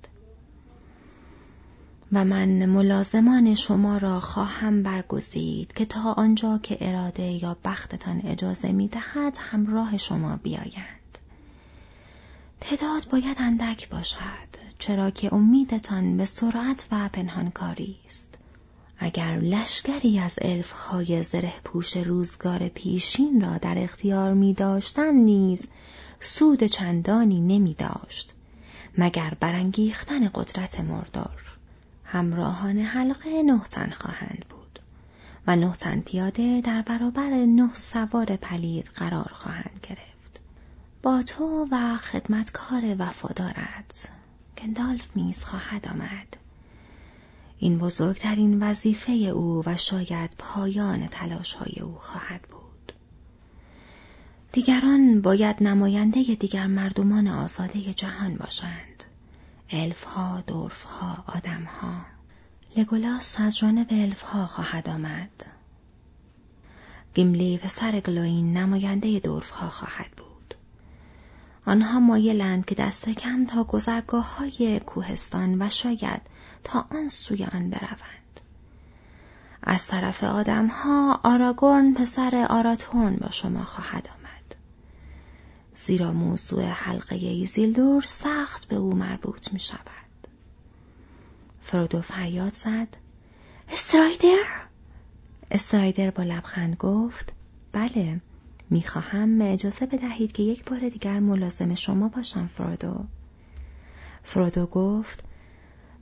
و 2.12 2.26
من 2.26 2.66
ملازمان 2.66 3.56
شما 3.56 3.98
را 3.98 4.20
خواهم 4.20 4.84
برگزید 4.84 5.74
که 5.74 5.86
تا 5.86 6.14
آنجا 6.14 6.58
که 6.58 6.78
اراده 6.82 7.44
یا 7.44 7.58
بختتان 7.66 8.22
اجازه 8.26 8.72
می 8.72 8.88
دهد 8.88 9.38
همراه 9.40 9.98
شما 9.98 10.36
بیایند. 10.44 11.18
تعداد 12.60 13.08
باید 13.12 13.38
اندک 13.40 13.90
باشد 13.90 14.50
چرا 14.80 15.10
که 15.10 15.34
امیدتان 15.34 16.18
به 16.18 16.26
سرعت 16.26 16.88
و 16.92 17.10
پنهانکاری 17.14 17.98
است. 18.06 18.38
اگر 18.98 19.38
لشکری 19.38 20.20
از 20.20 20.40
های 20.74 21.24
زره 21.24 21.54
پوش 21.64 21.98
روزگار 21.98 22.68
پیشین 22.68 23.42
را 23.42 23.58
در 23.58 23.84
اختیار 23.84 24.34
می 24.34 24.54
داشتم 24.54 25.16
نیز 25.16 25.68
سود 26.20 26.64
چندانی 26.64 27.42
نمی 27.42 27.74
داشت 27.74 28.34
مگر 28.98 29.34
برانگیختن 29.40 30.28
قدرت 30.28 30.80
مردار. 30.80 31.49
همراهان 32.12 32.78
حلقه 32.78 33.44
نه 33.44 33.60
تن 33.70 33.90
خواهند 33.90 34.46
بود 34.50 34.80
و 35.48 35.56
نه 35.56 35.72
تن 35.72 36.00
پیاده 36.00 36.62
در 36.62 36.82
برابر 36.82 37.30
نه 37.30 37.70
سوار 37.74 38.26
پلید 38.36 38.86
قرار 38.96 39.32
خواهند 39.34 39.88
گرفت. 39.90 40.40
با 41.04 41.22
تو 41.22 41.68
و 41.72 41.98
خدمتکار 41.98 42.96
وفادارت 43.00 44.10
گندالف 44.58 45.08
نیز 45.16 45.44
خواهد 45.44 45.88
آمد. 45.88 46.38
این 47.60 47.78
بزرگترین 47.78 48.64
وظیفه 48.64 49.12
او 49.12 49.64
و 49.66 49.76
شاید 49.76 50.32
پایان 50.38 51.08
تلاش 51.08 51.54
های 51.54 51.80
او 51.82 51.96
خواهد 51.96 52.42
بود. 52.42 52.94
دیگران 54.52 55.22
باید 55.22 55.64
نماینده 55.64 56.24
دیگر 56.24 56.68
مردمان 56.68 57.28
آزاده 57.28 57.94
جهان 57.94 58.36
باشند. 58.36 59.04
الف 59.72 60.04
ها، 60.04 60.44
دورف 60.48 60.84
ها، 60.84 61.24
آدم 61.28 61.64
ها. 61.64 62.06
لگولاس 62.76 63.40
از 63.40 63.58
جانب 63.58 63.88
الف 63.90 64.22
ها 64.22 64.48
خواهد 64.48 64.90
آمد. 64.90 65.46
گیملی 67.14 67.58
پسر 67.58 68.00
گلوین 68.00 68.58
نماینده 68.58 69.20
دورف 69.20 69.50
ها 69.50 69.70
خواهد 69.70 70.12
بود. 70.12 70.56
آنها 71.66 72.00
مایلند 72.00 72.66
که 72.66 72.76
دست 72.76 73.10
کم 73.10 73.46
تا 73.46 73.64
گذرگاه 73.64 74.38
های 74.38 74.80
کوهستان 74.80 75.62
و 75.62 75.70
شاید 75.70 76.22
تا 76.64 76.86
آن 76.92 77.10
سوی 77.10 77.46
آن 77.46 77.70
بروند. 77.70 78.40
از 79.64 79.88
طرف 79.88 80.24
آدم 80.24 80.68
ها 80.68 81.20
آراگورن 81.24 81.94
پسر 81.94 82.48
آراتورن 82.50 83.16
با 83.16 83.30
شما 83.30 83.66
خواهد 83.66 84.08
آمد. 84.08 84.19
زیرا 85.86 86.14
موضوع 86.14 86.64
حلقه 86.64 87.16
ایزیلدور 87.16 88.02
سخت 88.02 88.68
به 88.68 88.76
او 88.76 88.96
مربوط 88.96 89.54
می 89.54 89.60
شود. 89.60 89.80
فرودو 91.62 92.02
فریاد 92.02 92.54
زد 92.54 92.88
استرایدر؟ 93.70 94.46
استرایدر 95.52 96.12
با 96.12 96.24
لبخند 96.24 96.76
گفت 96.76 97.34
بله 97.72 98.22
می‌خواهم 98.70 99.42
اجازه 99.42 99.86
بدهید 99.86 100.32
که 100.32 100.44
یک 100.44 100.66
بار 100.66 100.90
دیگر 100.90 101.20
ملازم 101.20 101.76
شما 101.76 102.08
باشم 102.08 102.48
فرودو 102.48 103.06
فرودو 104.24 104.66
گفت 104.66 105.24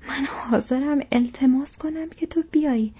من 0.10 0.26
حاضرم 0.26 1.00
التماس 1.12 1.78
کنم 1.78 2.10
که 2.10 2.28
تو 2.28 2.44
بیایی 2.52 2.94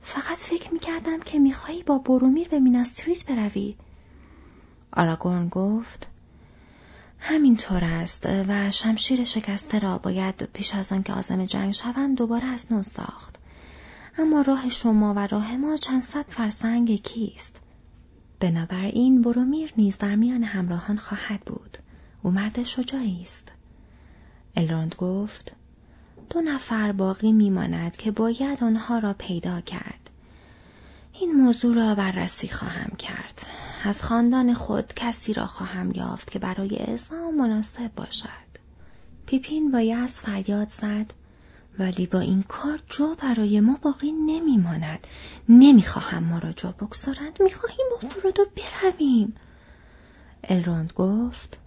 فقط 0.00 0.38
فکر 0.38 0.72
می‌کردم 0.72 1.20
که 1.20 1.38
میخوایی 1.38 1.82
با 1.82 1.98
برومیر 1.98 2.48
به 2.48 2.58
میناستریت 2.58 3.26
بروی 3.26 3.76
آراگورن 4.92 5.48
گفت 5.48 6.11
همینطور 7.24 7.84
است 7.84 8.26
و 8.26 8.70
شمشیر 8.70 9.24
شکسته 9.24 9.78
را 9.78 9.98
باید 9.98 10.48
پیش 10.52 10.74
از 10.74 10.92
آن 10.92 11.02
که 11.02 11.12
آزم 11.12 11.44
جنگ 11.44 11.72
شوم 11.72 12.14
دوباره 12.14 12.44
از 12.44 12.66
نو 12.72 12.82
ساخت. 12.82 13.38
اما 14.18 14.42
راه 14.42 14.68
شما 14.68 15.14
و 15.14 15.18
راه 15.26 15.56
ما 15.56 15.76
چند 15.76 16.02
صد 16.02 16.30
فرسنگ 16.30 17.02
کیست؟ 17.02 17.60
بنابراین 18.40 19.22
برومیر 19.22 19.72
نیز 19.76 19.98
در 19.98 20.14
میان 20.14 20.44
همراهان 20.44 20.96
خواهد 20.96 21.40
بود. 21.40 21.78
او 22.22 22.30
مرد 22.30 22.62
شجاعی 22.62 23.22
است. 23.22 23.48
الروند 24.56 24.94
گفت 24.98 25.52
دو 26.30 26.40
نفر 26.40 26.92
باقی 26.92 27.32
میماند 27.32 27.96
که 27.96 28.10
باید 28.10 28.64
آنها 28.64 28.98
را 28.98 29.12
پیدا 29.12 29.60
کرد. 29.60 30.01
این 31.12 31.32
موضوع 31.32 31.74
را 31.74 31.94
بررسی 31.94 32.48
خواهم 32.48 32.96
کرد. 32.98 33.46
از 33.84 34.02
خاندان 34.02 34.54
خود 34.54 34.92
کسی 34.96 35.32
را 35.32 35.46
خواهم 35.46 35.90
یافت 35.90 36.30
که 36.30 36.38
برای 36.38 36.76
اعزام 36.76 37.34
مناسب 37.36 37.94
باشد. 37.96 38.52
پیپین 39.26 39.70
با 39.70 39.80
یأس 39.80 40.22
فریاد 40.22 40.68
زد 40.68 41.12
ولی 41.78 42.06
با 42.06 42.18
این 42.18 42.42
کار 42.42 42.80
جو 42.90 43.14
برای 43.14 43.60
ما 43.60 43.78
باقی 43.82 44.12
نمیماند. 44.12 45.06
نمی‌خواهم 45.48 46.24
ما 46.24 46.38
را 46.38 46.52
جا 46.52 46.72
بگذارند. 46.72 47.42
می‌خواهیم 47.42 47.86
با 47.90 48.08
فرودو 48.08 48.44
برویم. 48.56 49.34
الروند 50.44 50.92
گفت 50.92 51.58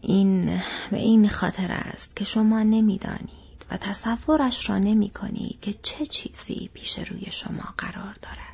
این 0.00 0.60
به 0.90 0.96
این 0.96 1.28
خاطر 1.28 1.72
است 1.72 2.16
که 2.16 2.24
شما 2.24 2.62
نمی‌دانید 2.62 3.64
و 3.70 3.76
تصورش 3.76 4.70
را 4.70 4.78
نمی 4.78 5.10
کنید 5.10 5.60
که 5.60 5.72
چه 5.72 6.06
چیزی 6.06 6.70
پیش 6.74 6.98
روی 6.98 7.30
شما 7.30 7.74
قرار 7.78 8.16
دارد. 8.22 8.53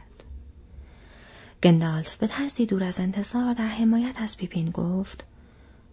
گندالف 1.62 2.16
به 2.16 2.26
ترسی 2.26 2.66
دور 2.66 2.84
از 2.84 3.00
انتظار 3.00 3.52
در 3.52 3.68
حمایت 3.68 4.22
از 4.22 4.36
پیپین 4.36 4.70
گفت 4.70 5.24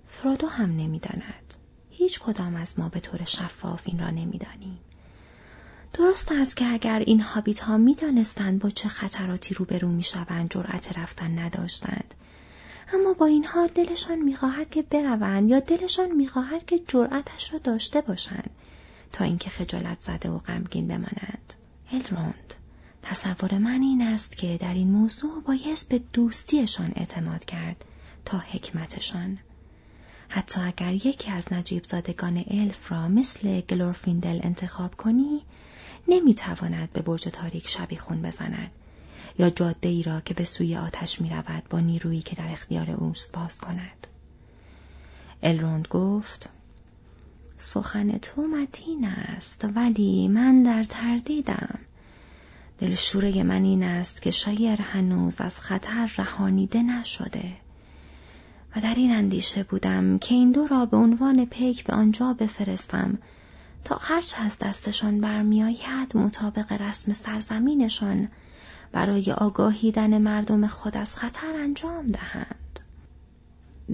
فرودو 0.08 0.48
هم 0.48 0.70
نمی‌داند. 0.70 1.54
هیچ 1.92 2.20
کدام 2.20 2.56
از 2.56 2.80
ما 2.80 2.90
به 2.90 3.00
طور 3.00 3.24
شفاف 3.24 3.82
این 3.86 4.00
را 4.00 4.10
نمی‌دانیم. 4.10 4.80
درست 5.94 6.32
است 6.32 6.58
که 6.58 6.74
اگر 6.74 7.00
این 7.00 7.22
هابیت 7.22 7.60
ها 7.60 7.78
می 7.78 7.96
دانستند 7.96 8.60
با 8.60 8.70
چه 8.70 8.90
خطراتی 8.90 9.54
روبرو 9.54 9.88
می 9.88 10.04
شوند 10.04 10.52
جرأت 10.52 10.98
رفتن 10.98 11.40
نداشتند. 11.40 12.14
اما 12.94 13.14
با 13.14 13.26
این 13.26 13.46
حال 13.46 13.68
دلشان 13.68 14.20
می‌خواهد 14.20 14.70
که 14.70 14.82
بروند 14.82 15.50
یا 15.50 15.60
دلشان 15.60 16.12
می‌خواهد 16.12 16.66
که 16.66 16.80
جرأتش 16.88 17.54
را 17.54 17.60
داشته 17.60 18.02
باشند 18.02 18.50
تا 19.12 19.26
اینکه 19.26 19.50
خجالت 19.50 19.98
زده 20.02 20.30
و 20.30 20.38
غمگین 20.38 20.88
بمانند. 20.88 21.54
الروند 21.92 22.54
تصور 23.10 23.58
من 23.58 23.82
این 23.82 24.02
است 24.02 24.38
که 24.38 24.58
در 24.58 24.74
این 24.74 24.92
موضوع 24.92 25.44
بایست 25.44 25.90
به 25.90 26.02
دوستیشان 26.14 26.92
اعتماد 26.96 27.46
کرد 27.46 27.86
تا 28.26 28.38
حکمتشان. 28.38 29.38
حتی 30.30 30.62
اگر 30.62 30.94
یکی 30.94 31.32
از 31.32 31.54
نجیب 31.54 31.84
زادگان 31.84 32.44
الف 32.48 32.92
را 32.92 33.08
مثل 33.08 33.62
گلورفیندل 33.62 34.40
انتخاب 34.44 34.96
کنی، 34.96 35.42
نمی‌تواند 36.08 36.92
به 36.94 37.02
برج 37.02 37.24
تاریک 37.24 37.70
شبی 37.70 37.96
خون 37.96 38.22
بزند 38.22 38.72
یا 39.40 39.50
جاده 39.50 39.90
ای 39.90 40.04
را 40.04 40.22
که 40.22 40.34
به 40.34 40.44
سوی 40.44 40.78
آتش 40.78 41.22
می 41.22 41.30
رود 41.30 41.64
با 41.70 41.80
نیرویی 41.80 42.22
که 42.22 42.36
در 42.36 42.52
اختیار 42.52 42.92
اوست 42.92 43.32
باز 43.32 43.60
کند. 43.60 44.08
الروند 45.44 45.88
گفت 45.88 46.50
سخن 47.58 48.18
تو 48.18 48.42
متین 48.42 49.08
است 49.08 49.68
ولی 49.76 50.28
من 50.28 50.64
در 50.64 50.84
تردیدم. 50.84 51.77
دلشوره 52.80 53.44
من 53.44 53.64
این 53.64 53.84
است 53.84 54.22
که 54.22 54.32
شایر 54.32 54.82
هنوز 54.82 55.42
از 55.42 55.60
خطر 55.60 56.12
رهانیده 56.18 56.84
نشده 56.84 57.54
و 58.76 58.80
در 58.80 58.94
این 58.96 59.12
اندیشه 59.12 59.64
بودم 59.64 60.18
که 60.18 60.36
این 60.36 60.52
دو 60.52 60.68
را 60.68 60.86
به 60.86 60.98
عنوان 60.98 61.46
پیک 61.46 61.84
به 61.84 61.94
آنجا 61.94 62.34
بفرستم 62.34 63.18
تا 63.84 63.98
هرچه 64.02 64.42
از 64.42 64.58
دستشان 64.60 65.22
برمیآید 65.22 66.18
مطابق 66.18 66.72
رسم 66.72 67.14
سرزمینشان 67.14 68.28
برای 68.92 69.32
آگاهیدن 69.32 70.18
مردم 70.18 70.68
خود 70.68 70.98
از 70.98 71.16
خطر 71.16 71.56
انجام 71.56 72.08
دهند. 72.08 72.80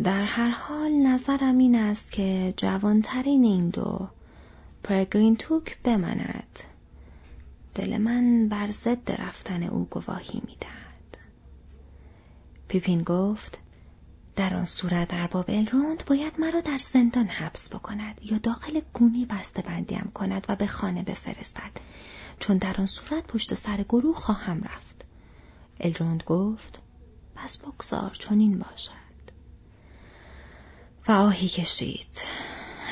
در 0.04 0.24
هر 0.24 0.50
حال 0.50 0.92
نظرم 0.92 1.58
این 1.58 1.76
است 1.76 2.12
که 2.12 2.54
جوانترین 2.58 3.44
این 3.44 3.70
دو 3.70 4.08
پرگرین 4.84 5.36
توک 5.36 5.78
بماند. 5.84 6.60
دل 7.76 7.98
من 7.98 8.48
بر 8.50 8.72
ضد 8.72 9.12
رفتن 9.12 9.64
او 9.64 9.86
گواهی 9.86 10.42
می‌دهد. 10.46 11.18
پیپین 12.68 13.04
گفت 13.04 13.60
در 14.36 14.56
آن 14.56 14.66
صورت 14.66 15.08
در 15.08 15.28
باب 15.28 15.46
الروند 15.48 16.06
باید 16.06 16.34
مرا 16.40 16.62
در 16.62 16.78
زندان 16.78 17.28
حبس 17.28 17.70
بکند 17.70 18.20
یا 18.24 18.38
داخل 18.38 18.82
گونی 18.94 19.26
بسته 19.26 19.62
بندیم 19.62 20.12
کند 20.14 20.46
و 20.50 20.56
به 20.56 20.68
خانه 20.68 21.04
بفرستد 21.04 21.72
چون 22.40 22.58
در 22.58 22.76
آن 22.78 22.86
صورت 22.86 23.28
پشت 23.28 23.54
سر 23.54 23.86
گروه 23.90 24.16
خواهم 24.16 24.62
رفت. 24.64 25.06
الروند 25.80 26.24
گفت 26.24 26.80
پس 27.36 27.58
بگذار 27.58 28.12
چون 28.20 28.40
این 28.40 28.60
باشد. 28.60 28.94
و 31.08 31.12
آهی 31.12 31.48
کشید. 31.48 32.20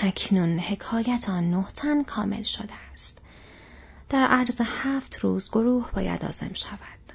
اکنون 0.01 0.59
حکایت 0.59 1.29
آن 1.29 1.51
نه 1.51 2.03
کامل 2.03 2.43
شده 2.43 2.73
است. 2.93 3.17
در 4.11 4.23
عرض 4.23 4.61
هفت 4.63 5.19
روز 5.19 5.49
گروه 5.49 5.91
باید 5.91 6.25
آزم 6.25 6.53
شود 6.53 7.13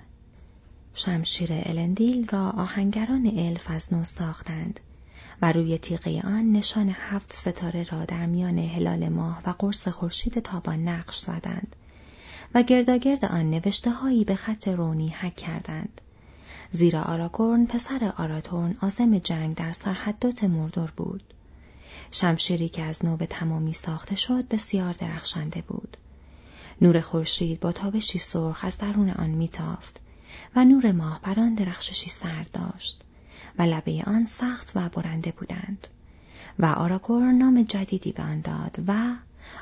شمشیر 0.94 1.48
الندیل 1.52 2.28
را 2.28 2.50
آهنگران 2.50 3.32
الف 3.38 3.70
از 3.70 3.94
نو 3.94 4.04
ساختند 4.04 4.80
و 5.42 5.52
روی 5.52 5.78
تیغه 5.78 6.20
آن 6.24 6.52
نشان 6.52 6.88
هفت 6.88 7.32
ستاره 7.32 7.82
را 7.82 8.04
در 8.04 8.26
میان 8.26 8.58
هلال 8.58 9.08
ماه 9.08 9.42
و 9.46 9.54
قرص 9.58 9.88
خورشید 9.88 10.38
تابان 10.38 10.88
نقش 10.88 11.18
زدند 11.18 11.76
و 12.54 12.62
گرداگرد 12.62 13.24
آن 13.24 13.50
نوشته 13.50 13.90
هایی 13.90 14.24
به 14.24 14.34
خط 14.34 14.68
رونی 14.68 15.08
حک 15.08 15.36
کردند. 15.36 16.00
زیرا 16.72 17.02
آراگورن 17.02 17.66
پسر 17.66 18.12
آراتورن 18.16 18.76
آزم 18.82 19.18
جنگ 19.18 19.54
در 19.54 19.72
سرحدات 19.72 20.44
مردور 20.44 20.92
بود. 20.96 21.22
شمشیری 22.10 22.68
که 22.68 22.82
از 22.82 23.04
نو 23.04 23.16
به 23.16 23.26
تمامی 23.26 23.72
ساخته 23.72 24.16
شد 24.16 24.48
بسیار 24.48 24.92
درخشنده 24.92 25.62
بود. 25.62 25.96
نور 26.80 27.00
خورشید 27.00 27.60
با 27.60 27.72
تابشی 27.72 28.18
سرخ 28.18 28.60
از 28.62 28.78
درون 28.78 29.10
آن 29.10 29.30
میتافت 29.30 30.00
و 30.56 30.64
نور 30.64 30.92
ماه 30.92 31.20
بر 31.22 31.40
آن 31.40 31.54
درخششی 31.54 32.10
سرد 32.10 32.50
داشت 32.52 33.00
و 33.58 33.62
لبه 33.62 34.02
آن 34.06 34.26
سخت 34.26 34.72
و 34.74 34.88
برنده 34.88 35.32
بودند 35.32 35.86
و 36.58 36.66
آراگور 36.66 37.32
نام 37.32 37.62
جدیدی 37.62 38.12
به 38.12 38.22
آن 38.22 38.40
داد 38.40 38.84
و 38.88 39.14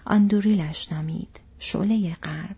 آندوریلش 0.05 0.93
نامید 0.93 1.41
شعله 1.59 2.15
غرب. 2.23 2.57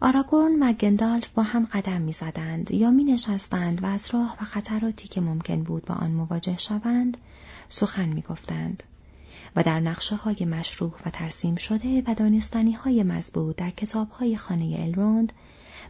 آراگورن 0.00 0.62
و 0.62 0.72
گندالف 0.72 1.28
با 1.28 1.42
هم 1.42 1.64
قدم 1.64 2.00
می‌زدند 2.00 2.70
یا 2.70 2.90
می 2.90 3.04
نشستند 3.04 3.82
و 3.82 3.86
از 3.86 4.14
راه 4.14 4.36
و 4.40 4.44
خطراتی 4.44 5.08
که 5.08 5.20
ممکن 5.20 5.62
بود 5.62 5.84
با 5.84 5.94
آن 5.94 6.10
مواجه 6.10 6.56
شوند 6.56 7.16
سخن 7.68 8.08
می 8.08 8.22
گفتند 8.22 8.82
و 9.56 9.62
در 9.62 9.80
نقشه 9.80 10.16
های 10.16 10.44
مشروع 10.44 10.94
و 11.06 11.10
ترسیم 11.10 11.56
شده 11.56 12.02
و 12.06 12.14
دانستانی 12.14 12.72
های 12.72 13.02
مزبود 13.02 13.56
در 13.56 13.70
کتاب 13.70 14.10
های 14.10 14.36
خانه 14.36 14.76
الروند 14.78 15.32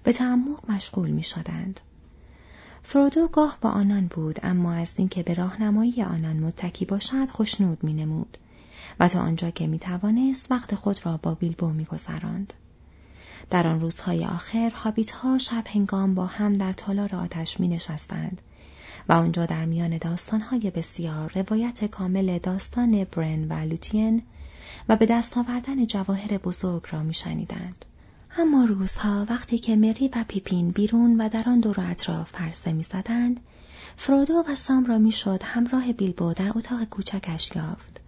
به 0.03 0.13
تعمق 0.13 0.71
مشغول 0.71 1.11
می 1.11 1.23
شدند. 1.23 1.81
فرودو 2.83 3.29
گاه 3.29 3.59
با 3.61 3.71
آنان 3.71 4.07
بود 4.07 4.41
اما 4.43 4.73
از 4.73 4.99
اینکه 4.99 5.23
به 5.23 5.35
راهنمایی 5.35 6.03
آنان 6.03 6.37
متکی 6.37 6.85
باشد 6.85 7.31
خوشنود 7.31 7.85
می 7.85 7.95
نمود 7.95 8.39
و 9.01 9.09
تا 9.09 9.21
آنجا 9.21 9.51
که 9.51 9.67
می 9.67 9.79
توانست 9.79 10.51
وقت 10.51 10.75
خود 10.75 11.07
را 11.07 11.17
با 11.17 11.35
بیلبو 11.35 11.69
می 11.69 11.85
گذراند. 11.85 12.53
در 13.51 13.67
آن 13.67 13.81
روزهای 13.81 14.25
آخر 14.25 14.71
هابیت 14.71 15.11
ها 15.11 15.39
شب 15.39 15.65
هنگام 15.67 16.15
با 16.15 16.27
هم 16.27 16.53
در 16.53 16.73
تالار 16.73 17.17
آتش 17.17 17.61
می 17.61 17.69
نشستند 17.69 18.43
و 19.09 19.13
آنجا 19.13 19.47
در 19.47 19.65
میان 19.65 19.99
داستانهای 19.99 20.71
بسیار 20.71 21.33
روایت 21.35 21.85
کامل 21.85 22.39
داستان 22.39 23.05
برن 23.05 23.45
و 23.49 23.53
لوتین 23.53 24.23
و 24.89 24.97
به 24.97 25.07
دست 25.07 25.39
آوردن 25.39 25.87
جواهر 25.87 26.39
بزرگ 26.39 26.83
را 26.91 27.03
می 27.03 27.15
شنیدند. 27.15 27.85
اما 28.39 28.65
روزها 28.65 29.27
وقتی 29.29 29.59
که 29.59 29.77
مری 29.77 30.09
و 30.09 30.25
پیپین 30.29 30.71
بیرون 30.71 31.21
و 31.21 31.29
در 31.29 31.45
آن 31.47 31.61
دور 31.61 31.77
اطراف 31.81 32.33
پرسه 32.33 32.73
می‌زدند 32.73 33.41
فرودو 33.97 34.45
و 34.49 34.55
سام 34.55 34.85
را 34.85 34.99
می‌شد 34.99 35.41
همراه 35.45 35.93
بیلبو 35.93 36.33
در 36.33 36.53
اتاق 36.57 36.85
کوچکش 36.85 37.51
یافت 37.57 38.01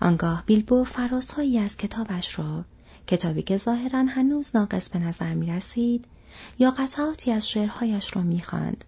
آنگاه 0.00 0.42
بیلبو 0.46 0.84
فراسهایی 0.84 1.58
از 1.58 1.76
کتابش 1.76 2.38
را 2.38 2.64
کتابی 3.06 3.42
که 3.42 3.56
ظاهرا 3.56 4.04
هنوز 4.04 4.50
ناقص 4.56 4.90
به 4.90 4.98
نظر 4.98 5.34
می 5.34 5.46
رسید 5.46 6.04
یا 6.58 6.70
قطعاتی 6.70 7.32
از 7.32 7.48
شعرهایش 7.48 8.16
را 8.16 8.22
می‌خواند 8.22 8.84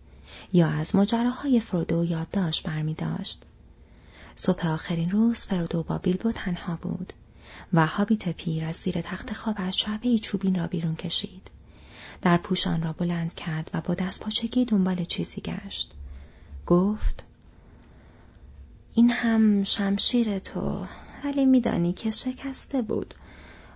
یا 0.52 0.68
از 0.68 0.96
ماجراهای 0.96 1.60
فرودو 1.60 2.04
یادداشت 2.04 2.62
برمی 2.62 2.94
داشت. 2.94 3.42
صبح 4.36 4.68
آخرین 4.68 5.10
روز 5.10 5.44
فرودو 5.44 5.82
با 5.82 5.98
بیلبو 5.98 6.32
تنها 6.32 6.78
بود. 6.82 7.12
و 7.72 7.86
هابیت 7.86 8.28
پیر 8.28 8.64
از 8.64 8.76
زیر 8.76 9.00
تخت 9.00 9.32
خوابش 9.32 9.84
شعبه 9.84 10.18
چوبین 10.18 10.54
را 10.54 10.66
بیرون 10.66 10.96
کشید. 10.96 11.50
در 12.22 12.36
پوشان 12.36 12.82
را 12.82 12.92
بلند 12.92 13.34
کرد 13.34 13.70
و 13.74 13.80
با 13.80 13.94
دست 13.94 14.22
پاچگی 14.22 14.64
دنبال 14.64 15.04
چیزی 15.04 15.40
گشت. 15.40 15.92
گفت 16.66 17.24
این 18.94 19.10
هم 19.10 19.64
شمشیر 19.64 20.38
تو 20.38 20.86
ولی 21.24 21.44
میدانی 21.44 21.92
که 21.92 22.10
شکسته 22.10 22.82
بود. 22.82 23.14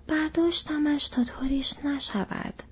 برداشتمش 0.07 1.09
تا 1.09 1.25
طوریش 1.25 1.75
نشود. 1.85 2.62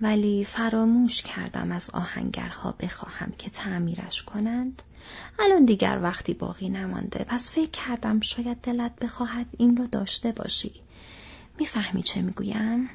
ولی 0.00 0.44
فراموش 0.44 1.22
کردم 1.22 1.72
از 1.72 1.90
آهنگرها 1.90 2.74
بخواهم 2.80 3.32
که 3.38 3.50
تعمیرش 3.50 4.22
کنند. 4.22 4.82
الان 5.38 5.64
دیگر 5.64 5.98
وقتی 6.02 6.34
باقی 6.34 6.68
نمانده 6.68 7.24
پس 7.28 7.50
فکر 7.50 7.70
کردم 7.70 8.20
شاید 8.20 8.60
دلت 8.60 8.96
بخواهد 8.96 9.46
این 9.58 9.76
را 9.76 9.86
داشته 9.86 10.32
باشی. 10.32 10.72
می‌فهمی 11.58 12.02
چه 12.02 12.22
می‌گویم؟ 12.22 12.90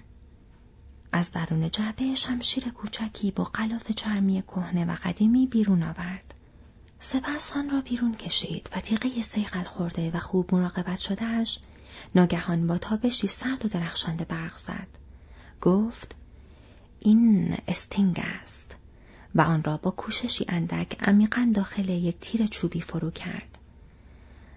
از 1.11 1.31
درون 1.31 1.69
جعبه 1.71 2.15
شمشیر 2.15 2.69
کوچکی 2.69 3.31
با 3.31 3.43
غلاف 3.43 3.91
چرمی 3.91 4.41
کهنه 4.41 4.85
و 4.85 4.95
قدیمی 5.03 5.47
بیرون 5.47 5.83
آورد. 5.83 6.33
سپس 6.99 7.51
آن 7.57 7.69
را 7.69 7.81
بیرون 7.81 8.15
کشید 8.15 8.69
و 8.75 8.79
تیغه 8.79 9.21
سیقل 9.21 9.63
خورده 9.63 10.11
و 10.11 10.19
خوب 10.19 10.55
مراقبت 10.55 10.99
شدهش 10.99 11.59
ناگهان 12.15 12.67
با 12.67 12.77
تابشی 12.77 13.27
سرد 13.27 13.65
و 13.65 13.69
درخشنده 13.69 14.25
برق 14.25 14.57
زد. 14.57 14.87
گفت 15.61 16.15
این 17.03 17.57
استینگ 17.67 18.19
است 18.43 18.75
و 19.35 19.41
آن 19.41 19.63
را 19.63 19.77
با 19.77 19.91
کوششی 19.91 20.45
اندک 20.47 21.03
عمیقا 21.03 21.51
داخل 21.55 21.89
یک 21.89 22.19
تیر 22.19 22.47
چوبی 22.47 22.81
فرو 22.81 23.11
کرد. 23.11 23.57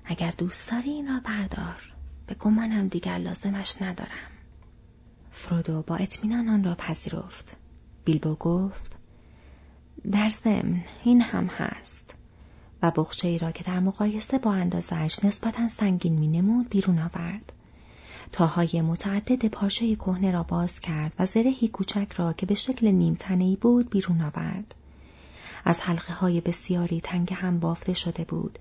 اگر 0.05 0.31
دوست 0.31 0.71
داری 0.71 0.91
این 0.91 1.09
را 1.09 1.21
بردار 1.25 1.93
به 2.27 2.35
گمانم 2.35 2.89
دیگر 2.89 3.19
لازمش 3.19 3.83
ندارم. 3.83 4.31
فرودو 5.33 5.83
با 5.83 5.97
اطمینان 5.97 6.49
آن 6.49 6.65
را 6.65 6.75
پذیرفت. 6.75 7.57
بیلبو 8.05 8.35
گفت 8.35 8.97
در 10.13 10.31
ضمن 10.31 10.85
این 11.05 11.21
هم 11.21 11.47
هست 11.47 12.15
و 12.83 12.91
بخچه 12.91 13.29
ای 13.29 13.39
را 13.39 13.53
که 13.53 13.65
در 13.65 13.81
مقایسه 13.81 14.39
با 14.39 14.53
اندازش 14.53 15.25
نسبتا 15.25 15.69
سنگین 15.69 16.19
می 16.19 16.29
نمود 16.29 16.69
بیرون 16.69 16.99
آورد. 16.99 17.53
تاهای 18.33 18.83
متعدد 18.83 19.47
پارچه 19.47 19.95
کهنه 19.95 20.31
را 20.31 20.43
باز 20.43 20.81
کرد 20.81 21.15
و 21.19 21.27
زرهی 21.27 21.69
کوچک 21.69 22.13
را 22.17 22.33
که 22.33 22.47
به 22.47 22.55
شکل 22.55 22.87
نیم 22.87 23.17
ای 23.31 23.57
بود 23.57 23.91
بیرون 23.91 24.21
آورد. 24.21 24.75
از 25.65 25.81
حلقه 25.81 26.13
های 26.13 26.41
بسیاری 26.41 27.01
تنگ 27.01 27.35
هم 27.35 27.61
بافته 27.61 27.93
شده 27.93 28.25
بود 28.25 28.59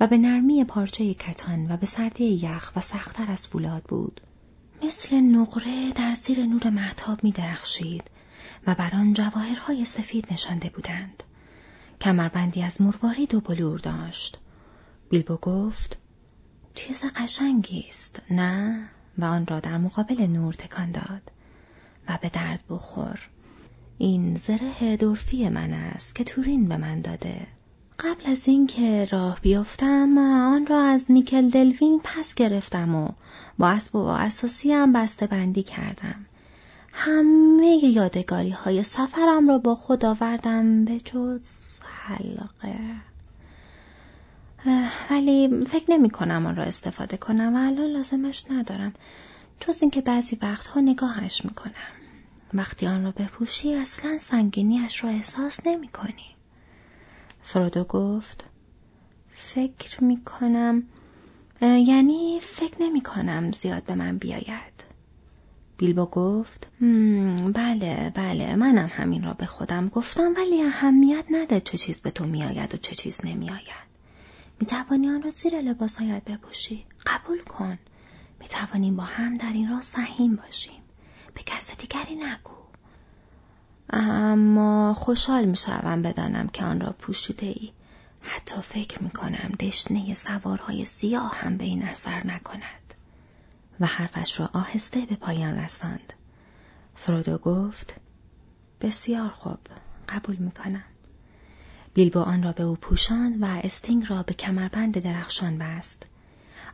و 0.00 0.06
به 0.06 0.18
نرمی 0.18 0.64
پارچه 0.64 1.14
کتان 1.14 1.72
و 1.72 1.76
به 1.76 1.86
سردی 1.86 2.24
یخ 2.24 2.72
و 2.76 2.80
سختتر 2.80 3.30
از 3.30 3.46
فولاد 3.46 3.82
بود. 3.82 4.20
مثل 4.82 5.20
نقره 5.20 5.92
در 5.92 6.14
زیر 6.14 6.46
نور 6.46 6.70
محتاب 6.70 7.24
می 7.24 7.32
درخشید 7.32 8.10
و 8.66 8.74
بر 8.74 8.90
آن 8.94 9.14
جواهرهای 9.14 9.84
سفید 9.84 10.32
نشانده 10.32 10.68
بودند. 10.68 11.22
کمربندی 12.00 12.62
از 12.62 12.80
مروارید 12.80 13.34
و 13.34 13.40
بلور 13.40 13.78
داشت. 13.78 14.38
بیلبو 15.10 15.36
گفت 15.36 15.98
چیز 16.74 17.04
قشنگی 17.16 17.84
است 17.88 18.22
نه 18.30 18.88
و 19.20 19.24
آن 19.24 19.46
را 19.46 19.60
در 19.60 19.78
مقابل 19.78 20.26
نور 20.26 20.54
تکان 20.54 20.90
داد 20.90 21.22
و 22.08 22.18
به 22.22 22.28
درد 22.28 22.60
بخور 22.70 23.18
این 23.98 24.36
زره 24.36 24.96
دورفی 24.96 25.48
من 25.48 25.72
است 25.72 26.14
که 26.14 26.24
تورین 26.24 26.68
به 26.68 26.76
من 26.76 27.00
داده. 27.00 27.46
قبل 27.98 28.30
از 28.30 28.48
اینکه 28.48 29.04
راه 29.10 29.38
بیفتم 29.42 30.18
آن 30.18 30.66
را 30.66 30.82
از 30.82 31.10
نیکل 31.10 31.48
دلوین 31.48 32.00
پس 32.04 32.34
گرفتم 32.34 32.94
و 32.94 33.08
با 33.58 33.68
اسب 33.68 33.96
و 33.96 33.98
اساسی 33.98 34.72
هم 34.72 34.92
بسته 34.92 35.26
بندی 35.26 35.62
کردم. 35.62 36.26
همه 36.92 37.84
یادگاری 37.84 38.50
های 38.50 38.82
سفرم 38.82 39.48
را 39.48 39.58
با 39.58 39.74
خود 39.74 40.04
آوردم 40.04 40.84
به 40.84 41.00
جز 41.00 41.56
حلقه. 41.82 42.78
ولی 45.10 45.60
فکر 45.66 45.84
نمی 45.88 46.10
کنم 46.10 46.46
آن 46.46 46.56
را 46.56 46.64
استفاده 46.64 47.16
کنم 47.16 47.54
و 47.54 47.58
الان 47.66 47.86
لازمش 47.86 48.44
ندارم 48.50 48.92
جز 49.60 49.82
اینکه 49.82 50.00
بعضی 50.00 50.38
وقتها 50.42 50.80
نگاهش 50.80 51.44
می 51.44 51.50
کنم. 51.50 51.72
وقتی 52.54 52.86
آن 52.86 53.04
را 53.04 53.10
بپوشی 53.10 53.74
اصلا 53.74 54.18
سنگینیش 54.18 55.04
را 55.04 55.10
احساس 55.10 55.66
نمی 55.66 55.88
کنی. 55.88 56.36
فرودو 57.42 57.84
گفت 57.84 58.44
فکر 59.32 60.04
می 60.04 60.24
کنم 60.24 60.82
یعنی 61.62 62.38
فکر 62.42 62.74
نمی 62.80 63.00
کنم 63.00 63.52
زیاد 63.52 63.84
به 63.84 63.94
من 63.94 64.18
بیاید. 64.18 64.84
بیلبو 65.78 66.04
گفت 66.04 66.68
بله 67.54 68.12
بله 68.14 68.56
منم 68.56 68.90
همین 68.92 69.24
را 69.24 69.34
به 69.34 69.46
خودم 69.46 69.88
گفتم 69.88 70.34
ولی 70.36 70.62
اهمیت 70.62 71.24
نده 71.30 71.60
چه 71.60 71.78
چیز 71.78 72.00
به 72.00 72.10
تو 72.10 72.26
میآید 72.26 72.74
و 72.74 72.76
چه 72.76 72.94
چیز 72.94 73.20
نمیآید. 73.24 73.89
می 74.60 74.66
توانی 74.66 75.08
آن 75.08 75.22
را 75.22 75.30
زیر 75.30 75.60
لباسهایت 75.60 76.24
بپوشی. 76.24 76.86
قبول 77.06 77.42
کن. 77.42 77.78
می 78.40 78.46
توانیم 78.46 78.96
با 78.96 79.02
هم 79.02 79.36
در 79.36 79.52
این 79.52 79.70
راه 79.70 79.80
سهیم 79.80 80.36
باشیم. 80.36 80.82
به 81.34 81.42
کس 81.42 81.76
دیگری 81.76 82.16
نگو. 82.16 82.52
اما 83.90 84.94
خوشحال 84.94 85.44
می 85.44 85.56
شوم 85.56 86.02
بدانم 86.02 86.48
که 86.48 86.64
آن 86.64 86.80
را 86.80 86.92
پوشیده 86.92 87.46
ای. 87.46 87.72
حتی 88.26 88.60
فکر 88.60 89.02
می 89.02 89.10
کنم 89.10 89.50
دشنه 89.60 90.14
سوارهای 90.14 90.84
سیاه 90.84 91.36
هم 91.36 91.56
به 91.56 91.64
این 91.64 91.82
اثر 91.82 92.26
نکند. 92.26 92.94
و 93.80 93.86
حرفش 93.86 94.40
را 94.40 94.50
آهسته 94.52 95.06
به 95.06 95.16
پایان 95.16 95.54
رساند. 95.54 96.12
فرودو 96.94 97.38
گفت 97.38 97.94
بسیار 98.80 99.28
خوب 99.28 99.58
قبول 100.08 100.36
می 100.36 100.50
کنم. 100.50 100.84
بیلبو 101.94 102.18
آن 102.18 102.42
را 102.42 102.52
به 102.52 102.62
او 102.62 102.76
پوشاند 102.76 103.42
و 103.42 103.44
استینگ 103.44 104.06
را 104.08 104.22
به 104.22 104.34
کمربند 104.34 104.98
درخشان 104.98 105.58
بست. 105.58 106.06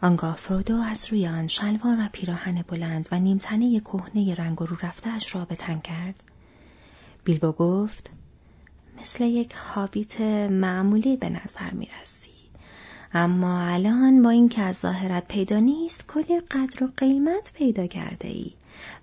آنگاه 0.02 0.36
فرودو 0.36 0.76
از 0.76 1.12
روی 1.12 1.28
آن 1.28 1.48
شلوار 1.48 1.96
و 2.00 2.08
پیراهن 2.12 2.64
بلند 2.68 3.08
و 3.12 3.18
نیمتنه 3.18 3.80
کهنه 3.80 4.34
رنگ 4.34 4.58
رو 4.58 4.76
رفتهاش 4.82 5.34
را 5.34 5.44
به 5.44 5.56
تن 5.56 5.78
کرد. 5.78 6.22
بیلبو 7.24 7.52
گفت 7.52 8.10
مثل 9.00 9.24
یک 9.24 9.54
حابیت 9.54 10.20
معمولی 10.50 11.16
به 11.16 11.28
نظر 11.28 11.70
می 11.70 11.88
رسی. 12.02 12.30
اما 13.14 13.60
الان 13.60 14.22
با 14.22 14.30
اینکه 14.30 14.62
از 14.62 14.76
ظاهرت 14.76 15.28
پیدا 15.28 15.58
نیست 15.58 16.06
کلی 16.06 16.40
قدر 16.40 16.84
و 16.84 16.88
قیمت 16.96 17.52
پیدا 17.54 17.86
کرده 17.86 18.28
ای. 18.28 18.52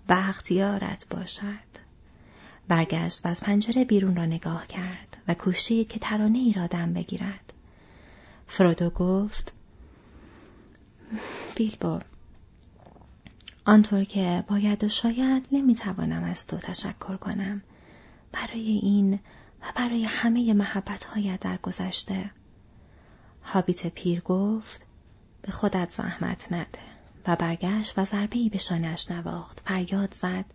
بختیارت 0.09 1.05
باشد. 1.09 1.82
برگشت 2.67 3.25
و 3.25 3.29
از 3.29 3.43
پنجره 3.43 3.85
بیرون 3.85 4.15
را 4.15 4.25
نگاه 4.25 4.67
کرد 4.67 5.17
و 5.27 5.33
کوشید 5.33 5.87
که 5.87 5.99
ترانه 5.99 6.39
ای 6.39 6.53
را 6.53 6.67
دم 6.67 6.93
بگیرد. 6.93 7.53
فرودو 8.47 8.89
گفت 8.89 9.53
بیلبو 11.55 11.99
آنطور 13.65 14.03
که 14.03 14.43
باید 14.47 14.83
و 14.83 14.87
شاید 14.89 15.47
نمی‌توانم 15.51 16.23
از 16.23 16.47
تو 16.47 16.57
تشکر 16.57 17.17
کنم 17.17 17.61
برای 18.31 18.67
این 18.67 19.13
و 19.61 19.65
برای 19.75 20.03
همه 20.03 20.53
محبت 20.53 21.05
در 21.41 21.57
گذشته. 21.57 22.31
هابیت 23.43 23.87
پیر 23.87 24.21
گفت 24.21 24.85
به 25.41 25.51
خودت 25.51 25.91
زحمت 25.91 26.53
نده 26.53 26.79
و 27.27 27.35
برگشت 27.35 27.93
و 27.97 28.05
ضربه 28.05 28.49
به 28.49 28.57
شانش 28.57 29.11
نواخت 29.11 29.61
فریاد 29.65 30.13
زد 30.13 30.45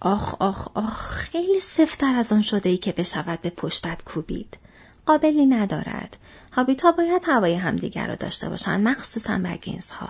آخ 0.00 0.34
آخ 0.40 0.68
آخ 0.74 1.10
خیلی 1.10 1.60
سفتر 1.60 2.14
از 2.14 2.32
آن 2.32 2.42
شده 2.42 2.68
ای 2.68 2.76
که 2.76 2.92
بشود 2.92 3.42
به 3.42 3.50
پشتت 3.50 4.02
کوبید. 4.04 4.58
قابلی 5.06 5.46
ندارد. 5.46 6.16
هابیتا 6.52 6.92
باید 6.92 7.22
هوای 7.26 7.54
همدیگر 7.54 8.06
را 8.06 8.14
داشته 8.14 8.48
باشند 8.48 8.88
مخصوصا 8.88 9.38
بگینز 9.38 9.90
ها 9.90 10.08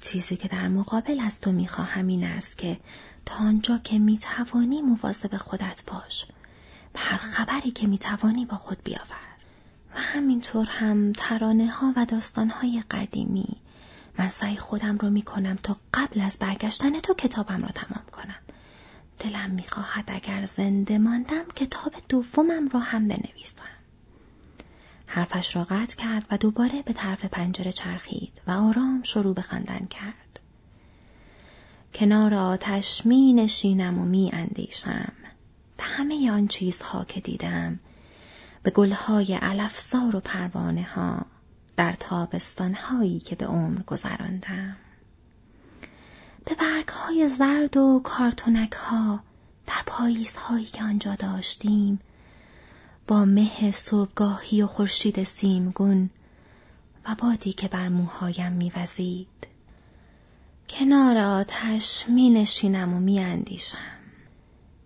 چیزی 0.00 0.36
که 0.36 0.48
در 0.48 0.68
مقابل 0.68 1.20
از 1.20 1.40
تو 1.40 1.52
می‌خواهم 1.52 2.06
این 2.06 2.24
است 2.24 2.58
که 2.58 2.80
تا 3.26 3.34
آنجا 3.34 3.78
که 3.78 3.98
می‌توانی 3.98 4.82
مواظب 4.82 5.36
خودت 5.36 5.82
باش. 5.86 6.26
و 6.94 6.98
هر 6.98 7.16
خبری 7.16 7.70
که 7.70 7.86
می‌توانی 7.86 8.44
با 8.44 8.56
خود 8.56 8.78
بیاور. 8.84 9.24
و 9.94 10.00
همینطور 10.00 10.66
هم 10.66 11.12
ترانه 11.12 11.70
ها 11.70 11.92
و 11.96 12.04
داستان 12.04 12.50
های 12.50 12.82
قدیمی. 12.90 13.56
من 14.18 14.28
سعی 14.28 14.56
خودم 14.56 14.98
رو 14.98 15.10
می‌کنم 15.10 15.56
تا 15.62 15.76
قبل 15.94 16.20
از 16.20 16.38
برگشتن 16.38 17.00
تو 17.00 17.14
کتابم 17.14 17.62
را 17.62 17.68
تمام 17.68 18.04
کنم. 18.12 18.43
دلم 19.18 19.50
می‌خواهد 19.50 20.04
اگر 20.08 20.44
زنده 20.44 20.98
ماندم 20.98 21.44
کتاب 21.56 21.94
دومم 22.08 22.68
را 22.68 22.80
هم 22.80 23.08
بنویسم 23.08 23.64
حرفش 25.06 25.56
را 25.56 25.64
قطع 25.64 25.96
کرد 25.96 26.26
و 26.30 26.38
دوباره 26.38 26.82
به 26.82 26.92
طرف 26.92 27.24
پنجره 27.24 27.72
چرخید 27.72 28.40
و 28.46 28.50
آرام 28.50 29.02
شروع 29.02 29.34
به 29.34 29.42
خواندن 29.42 29.86
کرد. 29.86 30.40
کنار 31.94 32.34
آتش 32.34 33.06
می 33.06 33.32
نشینم 33.32 33.98
و 33.98 34.04
می 34.04 34.30
اندیشم. 34.32 35.12
به 35.76 35.84
همه 35.84 36.30
آن 36.30 36.48
چیزها 36.48 37.04
که 37.04 37.20
دیدم 37.20 37.80
به 38.62 38.70
گلهای 38.70 39.34
علفزار 39.34 40.16
و 40.16 40.20
پروانه 40.20 40.82
ها 40.82 41.26
در 41.76 41.92
تابستانهایی 41.92 43.20
که 43.20 43.36
به 43.36 43.46
عمر 43.46 43.82
گذراندم. 43.82 44.76
به 46.44 46.54
برگهای 46.54 47.28
زرد 47.28 47.76
و 47.76 48.00
کارتونک 48.04 48.72
ها 48.72 49.20
در 49.66 49.82
پاییز 49.86 50.36
هایی 50.36 50.64
که 50.64 50.82
آنجا 50.84 51.14
داشتیم 51.14 51.98
با 53.06 53.24
مه 53.24 53.70
صبحگاهی 53.70 54.62
و 54.62 54.66
خورشید 54.66 55.22
سیمگون 55.22 56.10
و 57.08 57.14
بادی 57.18 57.52
که 57.52 57.68
بر 57.68 57.88
موهایم 57.88 58.52
میوزید. 58.52 59.28
کنار 60.68 61.18
آتش 61.18 62.08
می 62.08 62.30
نشینم 62.30 62.94
و 62.94 63.00
می 63.00 63.20
اندیشم 63.20 63.78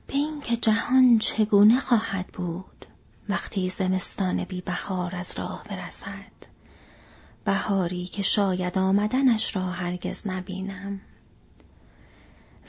به 0.06 0.14
اینکه 0.14 0.56
جهان 0.56 1.18
چگونه 1.18 1.80
خواهد 1.80 2.26
بود 2.26 2.86
وقتی 3.28 3.68
زمستان 3.68 4.44
بی 4.44 4.60
بهار 4.60 5.16
از 5.16 5.38
راه 5.38 5.64
برسد؟ 5.70 6.32
بهاری 7.44 8.04
که 8.04 8.22
شاید 8.22 8.78
آمدنش 8.78 9.56
را 9.56 9.62
هرگز 9.62 10.26
نبینم. 10.26 11.00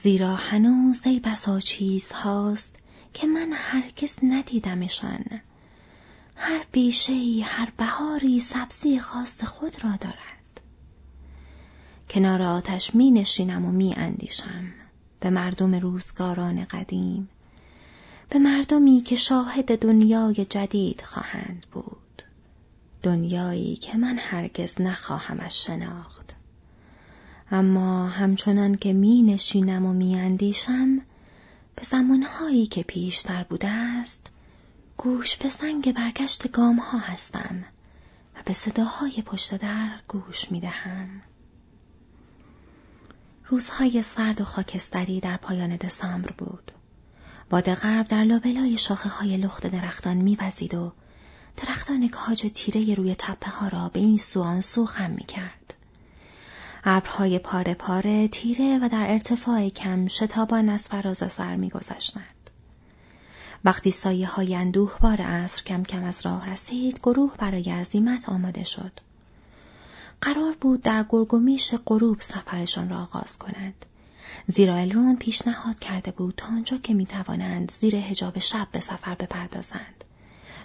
زیرا 0.02 0.36
هنوز 0.36 1.08
ای 1.08 1.20
بسا 1.20 1.60
چیز 1.60 2.12
هاست 2.12 2.76
که 3.14 3.28
من 3.28 3.50
هرگز 3.54 4.18
ندیدمشان. 4.24 5.26
هر 6.36 6.66
بیشهای 6.72 7.42
هر 7.42 7.72
بهاری 7.78 8.40
سبزی 8.40 9.00
خاص 9.00 9.44
خود 9.44 9.84
را 9.84 9.96
دارد. 9.96 10.62
کنار 12.10 12.42
آتش 12.42 12.96
می 12.96 13.12
نشینم 13.12 13.66
و 13.66 13.72
می 13.72 13.94
اندیشم. 13.98 14.74
به 15.20 15.30
مردم 15.30 15.76
روزگاران 15.76 16.66
قدیم 16.66 17.30
به 18.30 18.40
مردمی 18.40 19.02
که 19.02 19.16
شاهد 19.16 19.80
دنیای 19.80 20.46
جدید 20.46 21.02
خواهند 21.02 21.66
بود. 21.72 22.22
دنیایی 23.04 23.76
که 23.76 23.98
من 23.98 24.18
هرگز 24.18 24.82
نخواهمش 24.82 25.66
شناخت. 25.66 26.29
اما 27.52 28.08
همچنان 28.08 28.76
که 28.76 28.94
می 28.94 29.22
نشینم 29.22 29.86
و 29.86 29.94
می 29.94 30.16
اندیشم 30.16 31.02
به 31.76 31.84
زمانهایی 31.84 32.66
که 32.66 32.84
پیشتر 32.84 33.44
بوده 33.44 33.68
است 33.68 34.28
گوش 34.98 35.36
به 35.36 35.50
سنگ 35.50 35.94
برگشت 35.94 36.52
گام 36.52 36.80
ها 36.80 36.98
هستم 36.98 37.64
و 38.36 38.40
به 38.46 38.54
صداهای 38.54 39.22
پشت 39.26 39.58
در 39.58 39.90
گوش 40.08 40.52
می 40.52 40.60
دهم. 40.60 41.22
روزهای 43.48 44.02
سرد 44.02 44.42
و 44.42 44.44
خاکستری 44.44 45.20
در 45.20 45.38
پایان 45.38 45.76
دسامبر 45.76 46.32
بود. 46.32 46.72
باد 47.50 47.74
غرب 47.74 48.08
در 48.08 48.24
لابلای 48.24 48.78
شاخه 48.78 49.10
های 49.10 49.38
لخت 49.38 49.68
درختان 49.68 50.18
میوزید 50.18 50.74
و 50.74 50.92
درختان 51.58 52.10
کاج 52.10 52.52
تیره 52.54 52.96
روی 52.96 53.16
تپه 53.16 53.50
ها 53.50 53.68
را 53.68 53.90
به 53.90 54.00
این 54.00 54.18
سو 54.18 54.42
آن 54.42 54.62
سو 54.62 54.86
خم 54.86 55.12
می 55.12 55.24
کرد. 55.24 55.69
ابرهای 56.84 57.40
پاره 57.40 57.74
پاره 57.74 58.28
تیره 58.28 58.80
و 58.86 58.90
در 58.90 59.12
ارتفاع 59.12 59.70
کم 59.70 60.08
شتابان 60.08 60.70
از 60.70 60.90
فراز 60.90 61.32
سر 61.32 61.56
می 61.56 61.70
گذاشتند. 61.70 62.50
وقتی 63.66 63.92
سایه 63.92 64.28
های 64.28 64.56
اندوه 64.56 64.98
بار 65.02 65.22
عصر 65.22 65.64
کم 65.64 65.84
کم 65.84 66.04
از 66.04 66.26
راه 66.26 66.50
رسید 66.50 67.00
گروه 67.00 67.38
برای 67.38 67.72
عزیمت 67.72 68.30
آماده 68.30 68.64
شد. 68.64 68.92
قرار 70.22 70.56
بود 70.62 70.82
در 70.82 71.06
گرگومیش 71.10 71.74
غروب 71.86 72.22
سفرشان 72.22 72.90
را 72.90 73.02
آغاز 73.02 73.38
کنند. 73.38 73.86
زیرا 74.48 74.76
الرون 74.76 75.16
پیشنهاد 75.16 75.80
کرده 75.80 76.12
بود 76.12 76.34
تا 76.38 76.48
آنجا 76.48 76.78
که 76.78 76.94
می‌توانند 76.94 77.72
زیر 77.72 77.96
هجاب 77.96 78.40
شب 78.40 78.68
به 78.72 78.80
سفر 78.80 79.16
بپردازند 79.16 80.04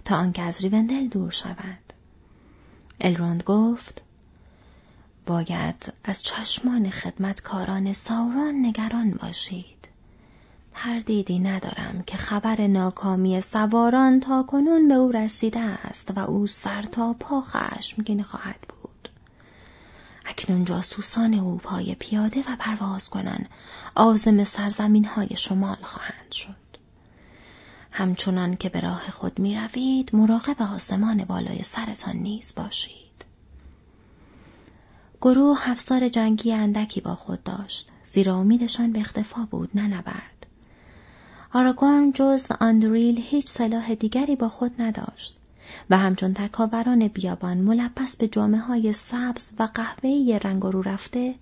تا 0.04 0.16
آنکه 0.16 0.42
از 0.42 0.62
ریوندل 0.62 1.08
دور 1.08 1.30
شوند 1.30 1.92
الروند 3.00 3.42
گفت 3.42 4.02
باید 5.26 5.92
از 6.04 6.22
چشمان 6.22 6.90
خدمتکاران 6.90 7.92
ساوران 7.92 8.66
نگران 8.66 9.10
باشید. 9.10 9.88
تردیدی 10.74 11.38
ندارم 11.38 12.02
که 12.06 12.16
خبر 12.16 12.66
ناکامی 12.66 13.40
سواران 13.40 14.20
تا 14.20 14.42
کنون 14.42 14.88
به 14.88 14.94
او 14.94 15.12
رسیده 15.12 15.60
است 15.60 16.12
و 16.16 16.18
او 16.18 16.46
سر 16.46 16.82
تا 16.82 17.12
پا 17.12 17.40
خشمگین 17.40 18.22
خواهد 18.22 18.60
بود. 18.68 19.08
اکنون 20.26 20.64
جاسوسان 20.64 21.34
او 21.34 21.56
پای 21.56 21.94
پیاده 21.94 22.40
و 22.40 22.56
پرواز 22.58 23.10
کنن 23.10 23.46
آزم 23.94 24.44
سرزمین 24.44 25.04
های 25.04 25.36
شمال 25.36 25.78
خواهند 25.82 26.32
شد. 26.32 26.64
همچنان 27.90 28.56
که 28.56 28.68
به 28.68 28.80
راه 28.80 29.10
خود 29.10 29.38
می 29.38 29.56
روید 29.56 30.16
مراقب 30.16 30.62
آسمان 30.62 31.24
بالای 31.24 31.62
سرتان 31.62 32.16
نیز 32.16 32.52
باشید. 32.56 33.24
گروه 35.24 35.70
افسار 35.70 36.08
جنگی 36.08 36.52
اندکی 36.52 37.00
با 37.00 37.14
خود 37.14 37.42
داشت 37.42 37.88
زیرا 38.04 38.36
امیدشان 38.36 38.92
به 38.92 39.00
اختفا 39.00 39.48
بود 39.50 39.70
نه 39.74 39.88
نبرد. 39.88 40.46
آراگورن 41.52 42.12
جز 42.12 42.46
آندریل 42.60 43.20
هیچ 43.24 43.46
سلاح 43.46 43.94
دیگری 43.94 44.36
با 44.36 44.48
خود 44.48 44.82
نداشت 44.82 45.36
و 45.90 45.98
همچون 45.98 46.34
تکاوران 46.34 47.08
بیابان 47.08 47.58
ملبس 47.58 48.16
به 48.16 48.28
جامعه 48.28 48.60
های 48.60 48.92
سبز 48.92 49.52
و 49.58 49.68
قهوه‌ای 49.74 50.38
رنگ 50.44 50.62
رو 50.62 50.82
رفته 50.82 51.34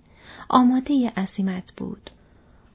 آماده 0.49 1.11
عصیمت 1.17 1.73
بود. 1.77 2.09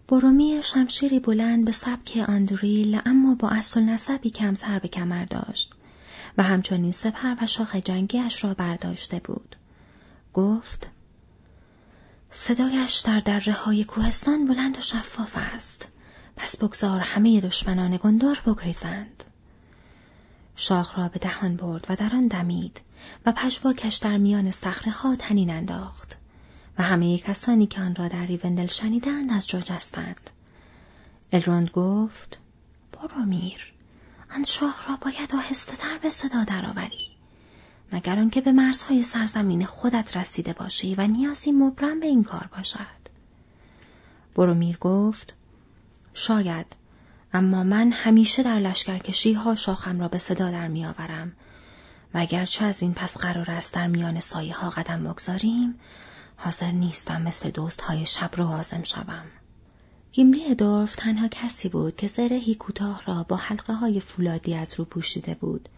برومیر 0.09 0.61
شمشیری 0.61 1.21
بلند 1.21 1.65
به 1.65 1.73
سبک 1.73 2.25
آندریل 2.29 3.01
اما 3.07 3.35
با 3.35 3.49
اصل 3.49 3.81
نسبی 3.83 4.31
کمتر 4.31 4.79
به 4.79 4.89
کمر 4.89 5.25
داشت 5.25 5.71
و 6.39 6.43
همچنین 6.43 6.93
سپر 6.93 7.35
و 7.43 7.47
شاخ 7.47 7.77
جنگیش 7.77 8.45
را 8.45 8.55
برداشته 8.55 9.21
بود. 9.25 9.57
گفت 10.35 10.89
صدایش 12.31 12.97
در 12.99 13.19
دره 13.19 13.53
های 13.53 13.85
کوهستان 13.85 14.47
بلند 14.47 14.79
و 14.79 14.81
شفاف 14.81 15.37
است. 15.37 15.89
پس 16.37 16.57
بگذار 16.57 17.01
همه 17.01 17.41
دشمنان 17.41 17.97
گندار 18.03 18.43
بگریزند. 18.47 19.25
شاخ 20.57 20.99
را 20.99 21.09
به 21.09 21.19
دهان 21.19 21.57
برد 21.57 21.87
و 21.89 21.97
در 21.97 22.15
آن 22.15 22.27
دمید 22.27 22.81
و 23.27 23.33
پشواکش 23.33 23.97
در 23.97 24.17
میان 24.17 24.51
صخره 24.51 24.93
ها 24.93 25.17
تنین 25.17 25.51
انداخت. 25.51 26.17
و 26.79 26.83
همه 26.83 27.19
کسانی 27.19 27.67
که 27.67 27.81
آن 27.81 27.95
را 27.95 28.09
در 28.09 28.27
ریوندل 28.27 28.67
شنیدند 28.67 29.33
از 29.33 29.49
جا 29.49 29.61
جستند. 29.61 30.31
الروند 31.33 31.71
گفت 31.71 32.39
برو 32.93 33.25
میر 33.25 33.73
آن 34.35 34.45
شاخ 34.45 34.89
را 34.89 34.97
باید 34.97 35.35
آهسته 35.35 35.77
تر 35.77 35.99
به 35.99 36.11
صدا 36.11 36.45
درآوری 36.45 37.08
مگر 37.93 38.19
آنکه 38.19 38.41
به 38.41 38.53
مرزهای 38.53 39.03
سرزمین 39.03 39.65
خودت 39.65 40.17
رسیده 40.17 40.53
باشی 40.53 40.95
و 40.95 41.07
نیازی 41.07 41.53
مبرم 41.53 42.01
به 42.01 42.07
این 42.07 42.25
کار 42.25 42.49
باشد. 42.57 43.09
برومیر 44.35 44.77
گفت 44.77 45.35
شاید 46.15 46.67
اما 47.33 47.65
من 47.65 47.93
همیشه 47.93 48.43
در 48.43 48.59
لشکرکشی 48.59 49.33
ها 49.33 49.55
شاخم 49.55 50.01
را 50.01 50.09
به 50.09 50.19
صدا 50.19 50.51
در 50.51 50.69
میآورم. 50.69 51.33
و 52.15 52.19
اگرچه 52.19 52.65
از 52.65 52.83
این 52.83 52.95
پس 52.95 53.19
قرار 53.19 53.51
است 53.51 53.75
در 53.75 53.87
میان 53.87 54.21
سایه 54.21 54.57
ها 54.57 54.71
قدم 54.71 55.05
بگذاریم 55.05 55.75
حاضر 56.37 56.71
نیستم 56.71 57.23
مثل 57.23 57.51
دوست 57.51 57.81
های 57.81 58.07
شب 58.07 58.31
رو 58.37 58.47
آزم 58.47 58.83
شوم. 58.83 59.25
گیملی 60.13 60.55
دورف 60.55 60.97
تنها 60.97 61.29
کسی 61.29 61.69
بود 61.69 61.97
که 61.97 62.07
زرهی 62.07 62.55
کوتاه 62.55 63.03
را 63.07 63.23
با 63.23 63.37
حلقه 63.37 63.73
های 63.73 64.01
فولادی 64.01 64.55
از 64.55 64.75
رو 64.75 64.85
پوشیده 64.85 65.35
بود. 65.35 65.69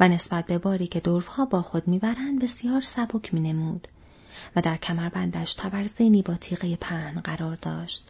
و 0.00 0.08
نسبت 0.08 0.46
به 0.46 0.58
باری 0.58 0.86
که 0.86 1.02
ها 1.10 1.44
با 1.44 1.62
خود 1.62 1.88
می‌برند 1.88 2.42
بسیار 2.42 2.80
سبک 2.80 3.34
مینمود 3.34 3.88
و 4.56 4.60
در 4.60 4.76
کمربندش 4.76 5.54
تبرزینی 5.54 6.22
با 6.22 6.34
تیغه 6.34 6.76
پهن 6.76 7.20
قرار 7.20 7.56
داشت. 7.56 8.08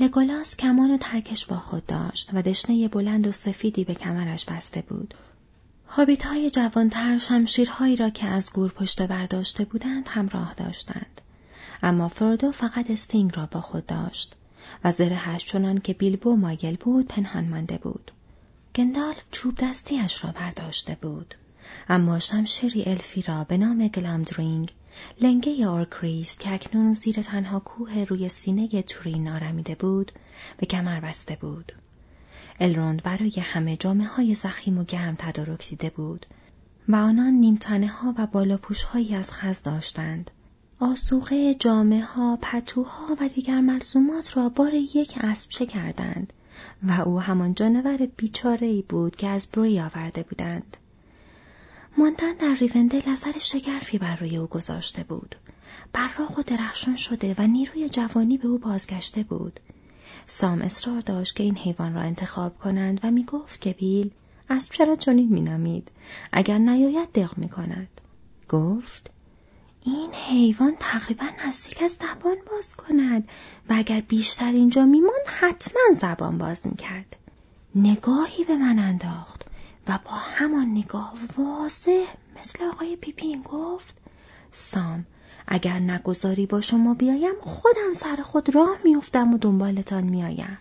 لگولاس 0.00 0.56
کمان 0.56 0.90
و 0.90 0.96
ترکش 0.96 1.46
با 1.46 1.56
خود 1.56 1.86
داشت 1.86 2.30
و 2.34 2.42
دشنه 2.42 2.88
بلند 2.88 3.26
و 3.26 3.32
سفیدی 3.32 3.84
به 3.84 3.94
کمرش 3.94 4.44
بسته 4.44 4.82
بود 4.82 5.14
هابیت 5.88 6.26
های 6.26 6.50
جوانتر 6.50 7.18
شمشیرهایی 7.18 7.96
را 7.96 8.10
که 8.10 8.26
از 8.26 8.52
گورپشته 8.52 9.02
برداشته 9.02 9.64
بودند 9.64 10.08
همراه 10.10 10.54
داشتند. 10.54 11.20
اما 11.82 12.08
فرودو 12.08 12.52
فقط 12.52 12.90
استینگ 12.90 13.36
را 13.36 13.46
با 13.46 13.60
خود 13.60 13.86
داشت 13.86 14.36
و 14.84 14.92
زرهش 14.92 15.44
چنان 15.44 15.78
که 15.78 15.92
بیلبو 15.92 16.36
مایل 16.36 16.76
بود 16.76 17.08
پنهان 17.08 17.48
مانده 17.48 17.78
بود. 17.78 18.12
گندالف 18.76 19.14
چوب 19.30 19.54
دستیش 19.58 20.24
را 20.24 20.32
برداشته 20.32 20.96
بود. 21.02 21.34
اما 21.88 22.18
شمشیری 22.18 22.84
الفی 22.84 23.22
را 23.22 23.44
به 23.44 23.56
نام 23.56 23.88
گلامدرینگ 23.88 24.72
لنگه 25.20 25.68
اورکریست 25.68 26.38
که 26.38 26.54
اکنون 26.54 26.92
زیر 26.92 27.22
تنها 27.22 27.60
کوه 27.60 28.04
روی 28.04 28.28
سینه 28.28 28.82
تورین 28.82 29.28
آرمیده 29.28 29.74
بود 29.74 30.12
به 30.56 30.66
کمر 30.66 31.00
بسته 31.00 31.36
بود. 31.40 31.72
الروند 32.60 33.02
برای 33.02 33.40
همه 33.40 33.76
جامه 33.76 34.06
های 34.06 34.34
ضخیم 34.34 34.78
و 34.78 34.84
گرم 34.84 35.14
تدارک 35.18 35.68
دیده 35.68 35.90
بود 35.90 36.26
و 36.88 36.96
آنان 36.96 37.32
نیمتنه 37.32 37.88
ها 37.88 38.14
و 38.18 38.26
بالاپوش 38.26 38.82
هایی 38.82 39.14
از 39.14 39.32
خز 39.32 39.62
داشتند. 39.62 40.30
آسوقه 40.80 41.54
جامعه 41.54 42.04
ها، 42.04 42.38
پتوها 42.42 43.16
و 43.20 43.28
دیگر 43.28 43.60
ملزومات 43.60 44.36
را 44.36 44.48
بار 44.48 44.74
یک 44.74 45.14
اسب 45.20 45.50
کردند 45.50 46.32
و 46.82 46.92
او 46.92 47.20
همان 47.20 47.54
جانور 47.54 47.96
بیچاره 48.16 48.66
ای 48.66 48.82
بود 48.82 49.16
که 49.16 49.28
از 49.28 49.48
بروی 49.52 49.80
آورده 49.80 50.22
بودند. 50.22 50.76
ماندن 51.98 52.32
در 52.32 52.54
ریوندل 52.54 53.10
نظر 53.10 53.32
شگرفی 53.38 53.98
بر 53.98 54.16
روی 54.16 54.36
او 54.36 54.46
گذاشته 54.46 55.04
بود. 55.04 55.36
براق 55.92 56.38
و 56.38 56.42
درخشان 56.42 56.96
شده 56.96 57.34
و 57.38 57.46
نیروی 57.46 57.88
جوانی 57.88 58.38
به 58.38 58.48
او 58.48 58.58
بازگشته 58.58 59.22
بود. 59.22 59.60
سام 60.26 60.62
اصرار 60.62 61.00
داشت 61.00 61.36
که 61.36 61.42
این 61.42 61.56
حیوان 61.56 61.94
را 61.94 62.00
انتخاب 62.00 62.58
کنند 62.58 63.00
و 63.02 63.10
می 63.10 63.24
گفت 63.24 63.60
که 63.60 63.72
بیل 63.72 64.10
اسب 64.50 64.72
چرا 64.72 64.96
چنین 64.96 65.28
مینامید 65.28 65.90
اگر 66.32 66.58
نیاید 66.58 67.12
دق 67.12 67.38
می 67.38 67.48
کند. 67.48 67.88
گفت 68.48 69.10
این 69.88 70.12
حیوان 70.12 70.76
تقریبا 70.80 71.26
نزدیک 71.46 71.82
از 71.82 71.92
زبان 71.92 72.36
باز 72.50 72.76
کند 72.76 73.28
و 73.70 73.74
اگر 73.76 74.00
بیشتر 74.00 74.52
اینجا 74.52 74.86
میماند 74.86 75.26
حتما 75.26 75.80
زبان 75.94 76.38
باز 76.38 76.66
می‌کرد. 76.66 77.16
نگاهی 77.74 78.44
به 78.44 78.56
من 78.56 78.78
انداخت 78.78 79.46
و 79.88 79.98
با 80.04 80.10
همان 80.10 80.70
نگاه 80.70 81.14
واضح 81.36 82.04
مثل 82.40 82.64
آقای 82.64 82.96
پیپین 82.96 83.42
گفت 83.42 83.94
سام 84.52 85.06
اگر 85.46 85.78
نگذاری 85.78 86.46
با 86.46 86.60
شما 86.60 86.94
بیایم 86.94 87.34
خودم 87.40 87.92
سر 87.92 88.16
خود 88.16 88.54
راه 88.54 88.78
میافتم 88.84 89.34
و 89.34 89.38
دنبالتان 89.38 90.04
میآیم 90.04 90.58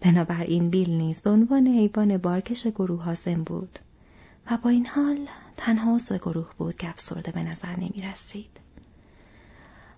بنابراین 0.00 0.70
بیل 0.70 0.90
نیز 0.90 1.22
به 1.22 1.30
عنوان 1.30 1.66
حیوان 1.66 2.16
بارکش 2.16 2.66
گروه 2.66 3.04
حاسم 3.04 3.42
بود 3.42 3.78
و 4.50 4.56
با 4.56 4.70
این 4.70 4.86
حال 4.86 5.28
تنها 5.56 5.94
عضو 5.94 6.18
گروه 6.18 6.50
بود 6.58 6.76
که 6.76 6.88
افسرده 6.88 7.32
به 7.32 7.42
نظر 7.42 7.76
نمی 7.76 8.02
رسید. 8.12 8.60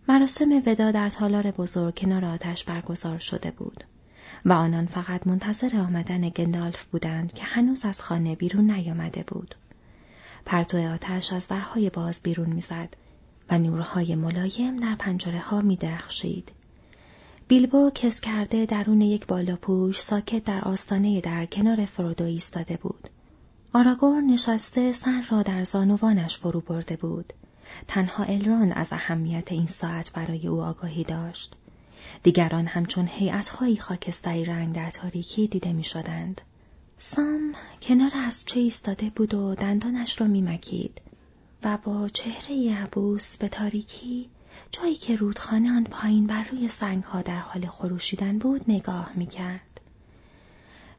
مراسم 0.09 0.63
ودا 0.67 0.91
در 0.91 1.09
تالار 1.09 1.51
بزرگ 1.51 1.99
کنار 1.99 2.25
آتش 2.25 2.65
برگزار 2.65 3.19
شده 3.19 3.51
بود 3.51 3.85
و 4.45 4.53
آنان 4.53 4.87
فقط 4.87 5.27
منتظر 5.27 5.77
آمدن 5.77 6.29
گندالف 6.29 6.85
بودند 6.85 7.33
که 7.33 7.45
هنوز 7.45 7.85
از 7.85 8.03
خانه 8.03 8.35
بیرون 8.35 8.71
نیامده 8.71 9.25
بود. 9.27 9.55
پرتو 10.45 10.79
آتش 10.79 11.33
از 11.33 11.49
درهای 11.49 11.91
باز 11.91 12.21
بیرون 12.23 12.53
می‌زد 12.53 12.97
و 13.51 13.59
نورهای 13.59 14.15
ملایم 14.15 14.77
در 14.77 14.95
پنجره 14.95 15.41
ها 15.41 15.61
می 15.61 15.77
درخشید. 15.77 16.53
بیلبو 17.49 17.91
کس 17.95 18.21
کرده 18.21 18.67
درون 18.67 19.01
یک 19.01 19.27
بالاپوش 19.27 20.01
ساکت 20.01 20.45
در 20.45 20.61
آستانه 20.61 21.21
در 21.21 21.47
کنار 21.47 21.85
فرودو 21.85 22.25
ایستاده 22.25 22.77
بود. 22.77 23.09
آراگور 23.75 24.21
نشسته 24.21 24.93
سر 24.93 25.25
را 25.31 25.43
در 25.43 25.65
زانوانش 25.65 26.39
فرو 26.39 26.61
برده 26.61 26.97
بود. 26.97 27.33
تنها 27.89 28.25
الرون 28.25 28.73
از 28.73 28.89
اهمیت 28.93 29.53
این 29.53 29.67
ساعت 29.67 30.13
برای 30.13 30.47
او 30.47 30.63
آگاهی 30.63 31.05
داشت. 31.05 31.55
دیگران 32.23 32.67
همچون 32.67 33.07
هیئتهایی 33.07 33.77
خاکستری 33.77 34.45
رنگ 34.45 34.75
در 34.75 34.91
تاریکی 34.91 35.47
دیده 35.47 35.73
می 35.73 35.85
شدند. 35.85 36.41
سام 36.99 37.55
کنار 37.83 38.11
اسبچه 38.15 38.61
ایستاده 38.61 39.11
بود 39.11 39.35
و 39.35 39.55
دندانش 39.55 40.21
را 40.21 40.27
می 40.27 40.43
مکید. 40.43 41.01
و 41.65 41.79
با 41.85 42.09
چهره 42.09 42.83
عبوس 42.83 43.39
به 43.39 43.49
تاریکی 43.49 44.29
جایی 44.71 44.95
که 44.95 45.17
رودخانه 45.17 45.71
آن 45.77 45.85
پایین 45.85 46.27
بر 46.27 46.43
روی 46.53 46.69
سنگها 46.69 47.23
در 47.23 47.39
حال 47.39 47.67
خروشیدن 47.67 48.39
بود 48.39 48.65
نگاه 48.69 49.13
می‌کرد. 49.15 49.72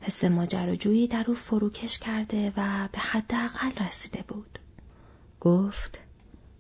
حس 0.06 0.24
ماجراجویی 0.24 1.08
در 1.08 1.26
او 1.28 1.34
فروکش 1.34 2.00
کرده 2.00 2.54
و 2.58 2.88
به 2.92 3.00
حداقل 3.00 3.86
رسیده 3.86 4.24
بود. 4.28 4.60
گفت 5.40 6.00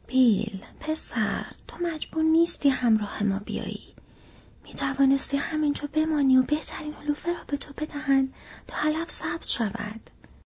بیل 0.07 0.65
پسر 0.79 1.45
تو 1.67 1.77
مجبور 1.81 2.23
نیستی 2.23 2.69
همراه 2.69 3.23
ما 3.23 3.39
بیایی. 3.39 3.93
می 4.63 4.73
توانستی 4.73 5.37
همینجا 5.37 5.89
بمانی 5.93 6.37
و 6.37 6.41
بهترین 6.41 6.93
علوفه 6.93 7.33
را 7.33 7.43
به 7.47 7.57
تو 7.57 7.73
بدهند 7.77 8.33
تا 8.67 8.77
حلب 8.77 9.07
سبز 9.09 9.49
شود. 9.49 10.09